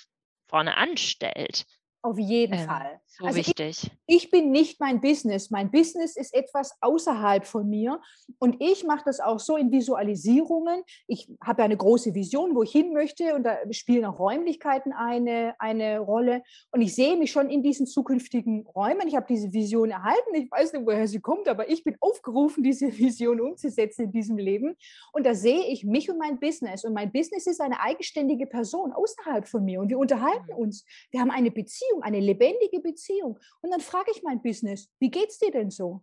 [0.48, 1.66] vorne anstellt.
[2.08, 3.02] Auf jeden ähm, Fall.
[3.06, 3.92] So also wichtig.
[4.06, 5.50] Ich, ich, bin nicht mein Business.
[5.50, 8.00] Mein Business ist etwas außerhalb von mir.
[8.40, 10.84] Und ich mache das auch so in Visualisierungen.
[11.08, 13.36] Ich habe ja eine große Vision, wo ich hin möchte.
[13.36, 16.44] Und da spielen auch Räumlichkeiten eine, eine Rolle.
[16.72, 19.08] Und ich sehe mich schon in diesen zukünftigen Räumen.
[19.08, 20.36] Ich habe diese Vision erhalten.
[20.36, 24.38] Ich weiß nicht, woher sie kommt, aber ich bin aufgerufen, diese Vision umzusetzen in diesem
[24.38, 24.78] Leben.
[25.12, 26.86] Und da sehe ich mich und mein Business.
[26.86, 29.82] Und mein Business ist eine eigenständige Person außerhalb von mir.
[29.82, 30.58] Und wir unterhalten mhm.
[30.58, 30.86] uns.
[31.12, 33.40] Wir haben eine Beziehung Beziehung, eine lebendige Beziehung.
[33.62, 36.02] Und dann frage ich mein Business, wie geht es dir denn so?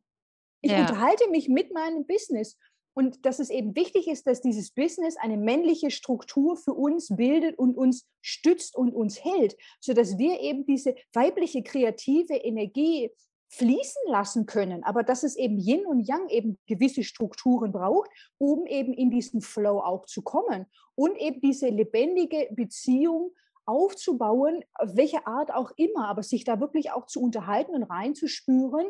[0.60, 0.80] Ich ja.
[0.80, 2.58] unterhalte mich mit meinem Business.
[2.96, 7.58] Und dass es eben wichtig ist, dass dieses Business eine männliche Struktur für uns bildet
[7.58, 13.10] und uns stützt und uns hält, sodass wir eben diese weibliche kreative Energie
[13.48, 18.66] fließen lassen können, aber dass es eben Yin und Yang eben gewisse Strukturen braucht, um
[18.66, 23.32] eben in diesen Flow auch zu kommen und eben diese lebendige Beziehung
[23.66, 28.86] aufzubauen, auf welche Art auch immer, aber sich da wirklich auch zu unterhalten und reinzuspüren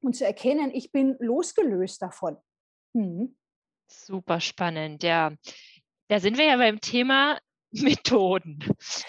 [0.00, 2.36] und zu erkennen, ich bin losgelöst davon.
[2.94, 3.36] Hm.
[3.88, 5.32] Super spannend, ja.
[6.08, 7.38] Da sind wir ja beim Thema
[7.70, 8.58] Methoden.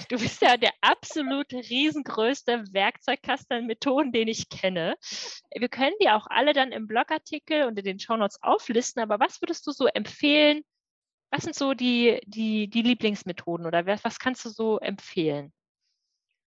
[0.09, 4.95] Du bist ja der absolut riesengrößte Werkzeugkasten an Methoden, den ich kenne.
[5.55, 9.41] Wir können die auch alle dann im Blogartikel und in den Shownotes auflisten, aber was
[9.41, 10.63] würdest du so empfehlen,
[11.31, 15.51] was sind so die, die, die Lieblingsmethoden oder was kannst du so empfehlen?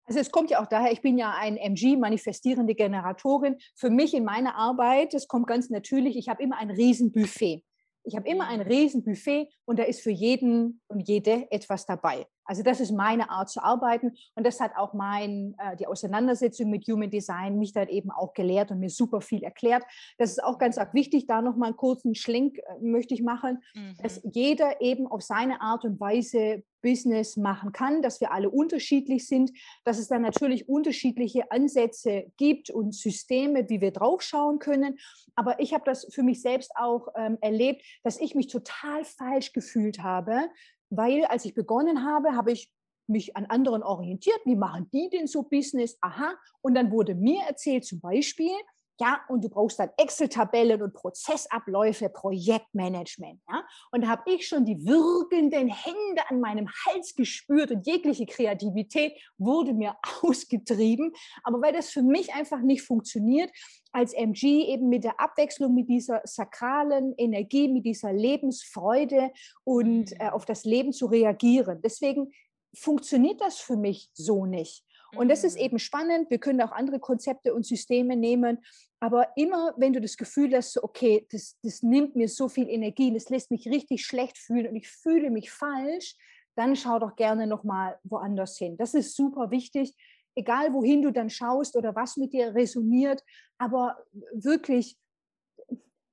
[0.04, 3.58] Also es kommt ja auch daher, ich bin ja ein MG, manifestierende Generatorin.
[3.76, 7.62] Für mich in meiner Arbeit, das kommt ganz natürlich, ich habe immer ein Riesenbuffet.
[8.04, 12.26] Ich habe immer ein riesen Buffet und da ist für jeden und jede etwas dabei.
[12.50, 16.68] Also das ist meine Art zu arbeiten und das hat auch mein, äh, die Auseinandersetzung
[16.68, 19.84] mit Human Design mich dann eben auch gelehrt und mir super viel erklärt.
[20.18, 23.62] Das ist auch ganz arg wichtig, da nochmal einen kurzen Schlenk äh, möchte ich machen,
[23.72, 23.94] mhm.
[24.02, 29.28] dass jeder eben auf seine Art und Weise Business machen kann, dass wir alle unterschiedlich
[29.28, 29.52] sind,
[29.84, 34.98] dass es dann natürlich unterschiedliche Ansätze gibt und Systeme, wie wir draufschauen können.
[35.36, 39.52] Aber ich habe das für mich selbst auch ähm, erlebt, dass ich mich total falsch
[39.52, 40.48] gefühlt habe,
[40.90, 42.72] weil als ich begonnen habe, habe ich
[43.06, 44.38] mich an anderen orientiert.
[44.44, 45.98] Wie machen die denn so Business?
[46.00, 46.34] Aha.
[46.62, 48.52] Und dann wurde mir erzählt, zum Beispiel,
[49.00, 53.40] ja, und du brauchst dann Excel-Tabellen und Prozessabläufe, Projektmanagement.
[53.48, 53.64] Ja?
[53.90, 59.14] Und da habe ich schon die wirkenden Hände an meinem Hals gespürt und jegliche Kreativität
[59.38, 61.12] wurde mir ausgetrieben.
[61.42, 63.50] Aber weil das für mich einfach nicht funktioniert,
[63.92, 69.32] als MG eben mit der Abwechslung, mit dieser sakralen Energie, mit dieser Lebensfreude
[69.64, 71.80] und äh, auf das Leben zu reagieren.
[71.82, 72.30] Deswegen
[72.74, 74.84] funktioniert das für mich so nicht.
[75.16, 75.64] Und das ist mhm.
[75.64, 76.30] eben spannend.
[76.30, 78.58] Wir können auch andere Konzepte und Systeme nehmen.
[79.00, 83.12] Aber immer, wenn du das Gefühl hast, okay, das, das nimmt mir so viel Energie,
[83.12, 86.16] das lässt mich richtig schlecht fühlen und ich fühle mich falsch,
[86.54, 88.76] dann schau doch gerne nochmal woanders hin.
[88.76, 89.94] Das ist super wichtig,
[90.34, 93.24] egal wohin du dann schaust oder was mit dir resoniert,
[93.58, 93.96] aber
[94.32, 94.98] wirklich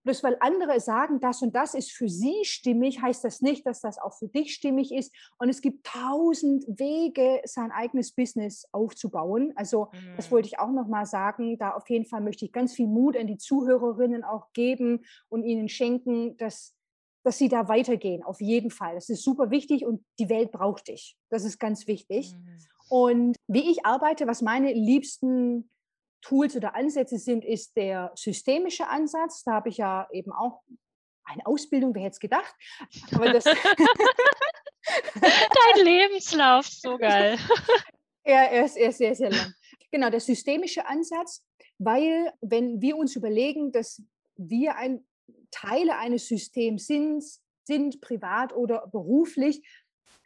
[0.08, 3.82] Bloß weil andere sagen, das und das ist für sie stimmig, heißt das nicht, dass
[3.82, 5.14] das auch für dich stimmig ist.
[5.38, 9.52] Und es gibt tausend Wege, sein eigenes Business aufzubauen.
[9.58, 10.16] Also mhm.
[10.16, 11.58] das wollte ich auch noch mal sagen.
[11.58, 15.44] Da auf jeden Fall möchte ich ganz viel Mut an die Zuhörerinnen auch geben und
[15.44, 16.74] ihnen schenken, dass
[17.24, 18.96] dass sie da weitergehen, auf jeden Fall.
[18.96, 21.18] Das ist super wichtig und die Welt braucht dich.
[21.30, 22.34] Das ist ganz wichtig.
[22.34, 22.58] Mhm.
[22.88, 25.70] Und wie ich arbeite, was meine liebsten
[26.22, 29.44] Tools oder Ansätze sind, ist der systemische Ansatz.
[29.44, 30.64] Da habe ich ja eben auch
[31.24, 32.56] eine Ausbildung, wer hätte es gedacht?
[33.14, 33.44] Aber das
[35.16, 37.38] Dein Lebenslauf, so geil.
[38.26, 39.54] ja, er ist, er ist sehr, sehr lang.
[39.92, 41.44] Genau, der systemische Ansatz,
[41.78, 44.02] weil wenn wir uns überlegen, dass
[44.36, 45.06] wir ein
[45.52, 47.24] Teile eines Systems sind,
[47.64, 49.62] sind privat oder beruflich,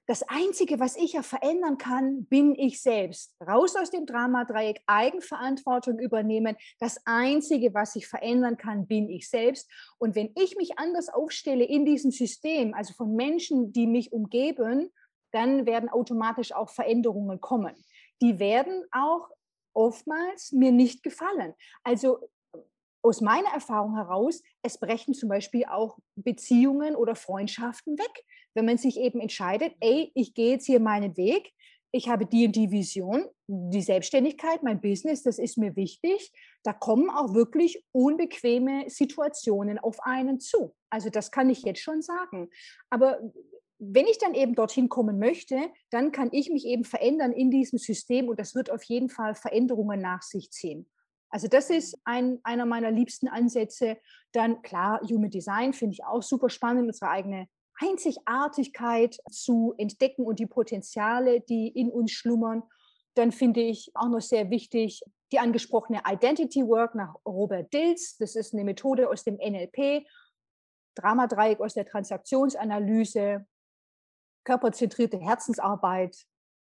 [0.08, 3.36] das Einzige, was ich ja verändern kann, bin ich selbst.
[3.48, 6.58] Raus aus dem Dramadreieck, Eigenverantwortung übernehmen.
[6.80, 9.70] Das Einzige, was ich verändern kann, bin ich selbst.
[10.00, 14.92] Und wenn ich mich anders aufstelle in diesem System, also von Menschen, die mich umgeben,
[15.32, 17.76] dann werden automatisch auch Veränderungen kommen.
[18.22, 19.30] Die werden auch
[19.74, 21.54] oftmals mir nicht gefallen.
[21.84, 22.20] Also
[23.04, 28.78] aus meiner Erfahrung heraus, es brechen zum Beispiel auch Beziehungen oder Freundschaften weg, wenn man
[28.78, 31.52] sich eben entscheidet, ey, ich gehe jetzt hier meinen Weg,
[31.94, 36.32] ich habe die und die Vision, die Selbstständigkeit, mein Business, das ist mir wichtig.
[36.64, 40.74] Da kommen auch wirklich unbequeme Situationen auf einen zu.
[40.90, 42.50] Also das kann ich jetzt schon sagen.
[42.90, 43.20] Aber
[43.78, 45.58] wenn ich dann eben dorthin kommen möchte,
[45.90, 49.36] dann kann ich mich eben verändern in diesem System und das wird auf jeden Fall
[49.36, 50.90] Veränderungen nach sich ziehen.
[51.30, 53.98] Also das ist ein, einer meiner liebsten Ansätze.
[54.34, 57.48] Dann klar, Human Design finde ich auch super spannend, unsere eigene
[57.82, 62.64] Einzigartigkeit zu entdecken und die Potenziale, die in uns schlummern.
[63.16, 65.02] Dann finde ich auch noch sehr wichtig
[65.32, 68.18] die angesprochene Identity Work nach Robert Dills.
[68.18, 70.06] Das ist eine Methode aus dem NLP,
[70.96, 73.46] Dramadreieck aus der Transaktionsanalyse,
[74.44, 76.18] körperzentrierte Herzensarbeit.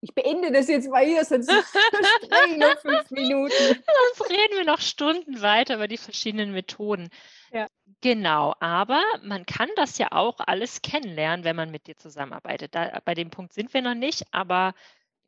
[0.00, 3.52] Ich beende das jetzt mal hier, sonst sprechen nur fünf Minuten.
[4.18, 7.08] Sonst reden wir noch Stunden weiter über die verschiedenen Methoden.
[7.55, 7.68] Ja.
[8.00, 12.74] Genau, aber man kann das ja auch alles kennenlernen, wenn man mit dir zusammenarbeitet.
[12.74, 14.74] Da, bei dem Punkt sind wir noch nicht, aber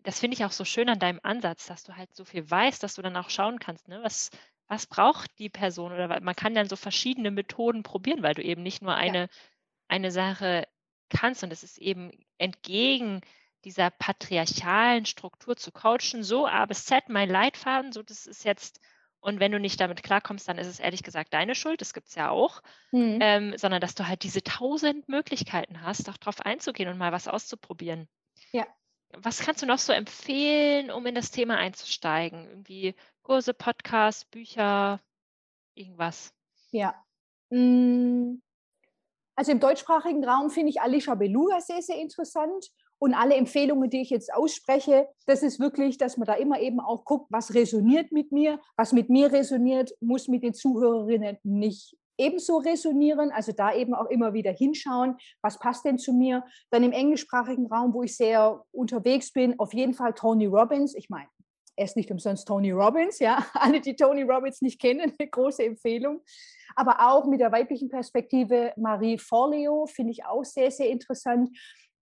[0.03, 2.83] das finde ich auch so schön an deinem Ansatz, dass du halt so viel weißt,
[2.83, 4.31] dass du dann auch schauen kannst, ne, was,
[4.69, 8.63] was braucht die Person oder man kann dann so verschiedene Methoden probieren, weil du eben
[8.63, 9.29] nicht nur eine, ja.
[9.89, 10.67] eine Sache
[11.11, 13.21] kannst und es ist eben entgegen
[13.65, 18.81] dieser patriarchalen Struktur zu coachen, so A bis Z, mein Leitfaden, so das ist jetzt
[19.21, 22.09] und wenn du nicht damit klarkommst, dann ist es ehrlich gesagt deine Schuld, das gibt
[22.09, 22.63] es ja auch,
[22.93, 23.19] mhm.
[23.21, 27.29] ähm, sondern dass du halt diese tausend Möglichkeiten hast, auch darauf einzugehen und mal was
[27.29, 28.09] auszuprobieren.
[28.53, 28.67] Ja.
[29.13, 32.49] Was kannst du noch so empfehlen, um in das Thema einzusteigen?
[32.49, 35.01] Irgendwie Kurse, Podcasts, Bücher,
[35.75, 36.35] irgendwas?
[36.71, 36.95] Ja.
[37.51, 38.41] Mm.
[39.37, 42.71] Also im deutschsprachigen Raum finde ich Alicia Beluga sehr, sehr interessant.
[42.99, 46.81] Und alle Empfehlungen, die ich jetzt ausspreche, das ist wirklich, dass man da immer eben
[46.81, 51.97] auch guckt, was resoniert mit mir, was mit mir resoniert, muss mit den Zuhörerinnen nicht
[52.19, 53.31] ebenso resonieren.
[53.31, 56.45] Also da eben auch immer wieder hinschauen, was passt denn zu mir.
[56.71, 60.95] Dann im englischsprachigen Raum, wo ich sehr unterwegs bin, auf jeden Fall Tony Robbins.
[60.95, 61.29] Ich meine,
[61.79, 63.45] Er ist nicht umsonst Tony Robbins, ja.
[63.53, 66.23] Alle, die Tony Robbins nicht kennen, eine große Empfehlung.
[66.75, 71.51] Aber auch mit der weiblichen Perspektive Marie Forleo finde ich auch sehr, sehr interessant.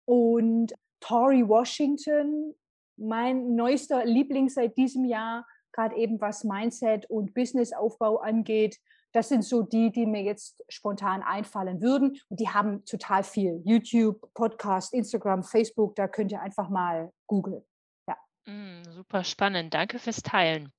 [0.07, 0.74] Und
[1.05, 2.55] Tori Washington,
[2.97, 8.79] mein neuester Liebling seit diesem Jahr, gerade eben was Mindset und Businessaufbau angeht.
[9.13, 12.19] Das sind so die, die mir jetzt spontan einfallen würden.
[12.31, 13.61] Und die haben total viel.
[13.67, 17.63] YouTube, Podcast, Instagram, Facebook, da könnt ihr einfach mal googeln.
[18.09, 18.17] Ja.
[18.47, 19.75] Mm, super spannend.
[19.75, 20.73] Danke fürs Teilen.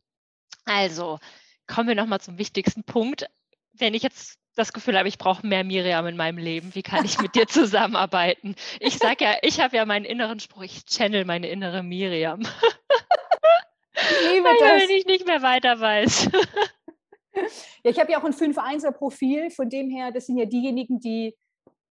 [0.65, 1.19] Also,
[1.67, 3.29] kommen wir nochmal zum wichtigsten Punkt.
[3.73, 7.05] Wenn ich jetzt das Gefühl habe, ich brauche mehr Miriam in meinem Leben, wie kann
[7.05, 8.55] ich mit dir zusammenarbeiten?
[8.79, 12.41] Ich sage ja, ich habe ja meinen inneren Spruch, ich channel meine innere Miriam.
[13.97, 14.81] Ich liebe das.
[14.81, 16.29] Wenn ich nicht mehr weiter weiß.
[17.83, 21.35] Ja, ich habe ja auch ein 5-1er-Profil, von dem her, das sind ja diejenigen, die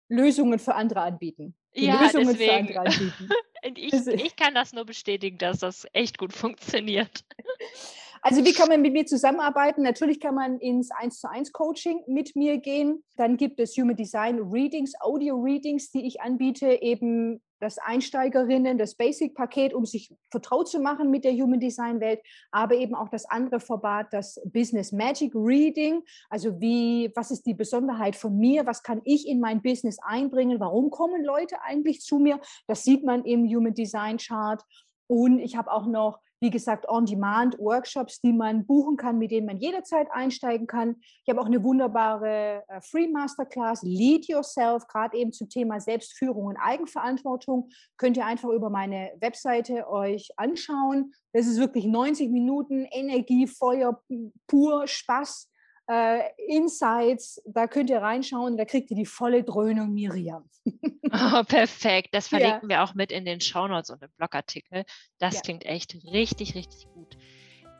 [0.10, 1.56] Lösungen für andere anbieten.
[1.74, 2.68] ja, Lösungen deswegen.
[2.68, 3.30] für andere anbieten.
[3.76, 7.24] ich, ich kann das nur bestätigen, dass das echt gut funktioniert.
[8.28, 9.84] Also wie kann man mit mir zusammenarbeiten?
[9.84, 13.02] Natürlich kann man ins 1 zu 1 Coaching mit mir gehen.
[13.16, 18.96] Dann gibt es Human Design Readings, Audio Readings, die ich anbiete, eben das Einsteigerinnen, das
[18.96, 22.20] Basic-Paket, um sich vertraut zu machen mit der Human Design-Welt,
[22.52, 26.04] aber eben auch das andere Format, das Business Magic Reading.
[26.30, 28.66] Also wie, was ist die Besonderheit von mir?
[28.66, 30.60] Was kann ich in mein Business einbringen?
[30.60, 32.42] Warum kommen Leute eigentlich zu mir?
[32.68, 34.62] Das sieht man im Human Design Chart.
[35.08, 39.58] Und ich habe auch noch wie gesagt, On-Demand-Workshops, die man buchen kann, mit denen man
[39.58, 40.98] jederzeit einsteigen kann.
[41.24, 46.46] Ich habe auch eine wunderbare äh, Free Masterclass, Lead Yourself, gerade eben zum Thema Selbstführung
[46.46, 47.70] und Eigenverantwortung.
[47.98, 51.14] Könnt ihr einfach über meine Webseite euch anschauen.
[51.34, 54.02] Das ist wirklich 90 Minuten Energie, Feuer,
[54.48, 55.50] pur Spaß
[55.88, 60.50] äh, Insights, da könnt ihr reinschauen, da kriegt ihr die volle Dröhnung Miriam.
[61.10, 62.80] Oh, perfekt, das verlinken ja.
[62.80, 64.84] wir auch mit in den Shownotes und im Blogartikel.
[65.20, 65.42] Das ja.
[65.42, 67.18] klingt echt richtig, richtig gut.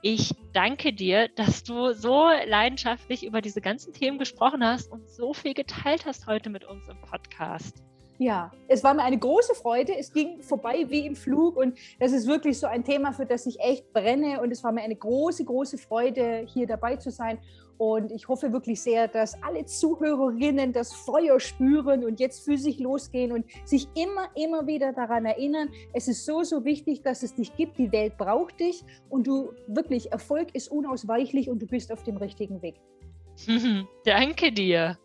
[0.02, 5.34] Ich danke dir, dass du so leidenschaftlich über diese ganzen Themen gesprochen hast und so
[5.34, 7.84] viel geteilt hast heute mit uns im Podcast.
[8.20, 9.96] Ja, es war mir eine große Freude.
[9.96, 13.46] Es ging vorbei wie im Flug und das ist wirklich so ein Thema, für das
[13.46, 14.42] ich echt brenne.
[14.42, 17.40] Und es war mir eine große, große Freude, hier dabei zu sein.
[17.78, 22.80] Und ich hoffe wirklich sehr, dass alle Zuhörerinnen das Feuer spüren und jetzt für sich
[22.80, 27.36] losgehen und sich immer, immer wieder daran erinnern, es ist so, so wichtig, dass es
[27.36, 27.78] dich gibt.
[27.78, 32.18] Die Welt braucht dich und du wirklich, Erfolg ist unausweichlich und du bist auf dem
[32.18, 32.76] richtigen Weg.
[34.06, 34.98] Danke dir.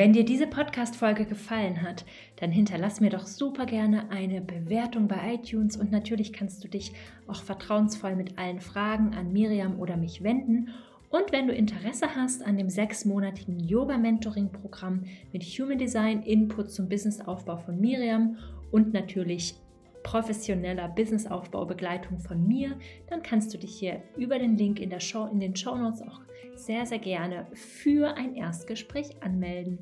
[0.00, 5.34] Wenn dir diese Podcast-Folge gefallen hat, dann hinterlass mir doch super gerne eine Bewertung bei
[5.34, 6.94] iTunes und natürlich kannst du dich
[7.26, 10.70] auch vertrauensvoll mit allen Fragen an Miriam oder mich wenden.
[11.10, 17.58] Und wenn du Interesse hast an dem sechsmonatigen Yoga-Mentoring-Programm mit Human Design, Input zum Businessaufbau
[17.58, 18.38] von Miriam
[18.70, 19.56] und natürlich
[20.02, 22.78] professioneller Businessaufbau Begleitung von mir,
[23.08, 26.02] dann kannst du dich hier über den Link in, der Show, in den Show Notes
[26.02, 26.20] auch
[26.54, 29.78] sehr, sehr gerne für ein Erstgespräch anmelden.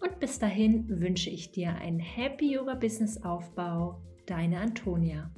[0.00, 4.00] Und bis dahin wünsche ich dir einen Happy Yoga Business Aufbau.
[4.26, 5.30] Deine Antonia.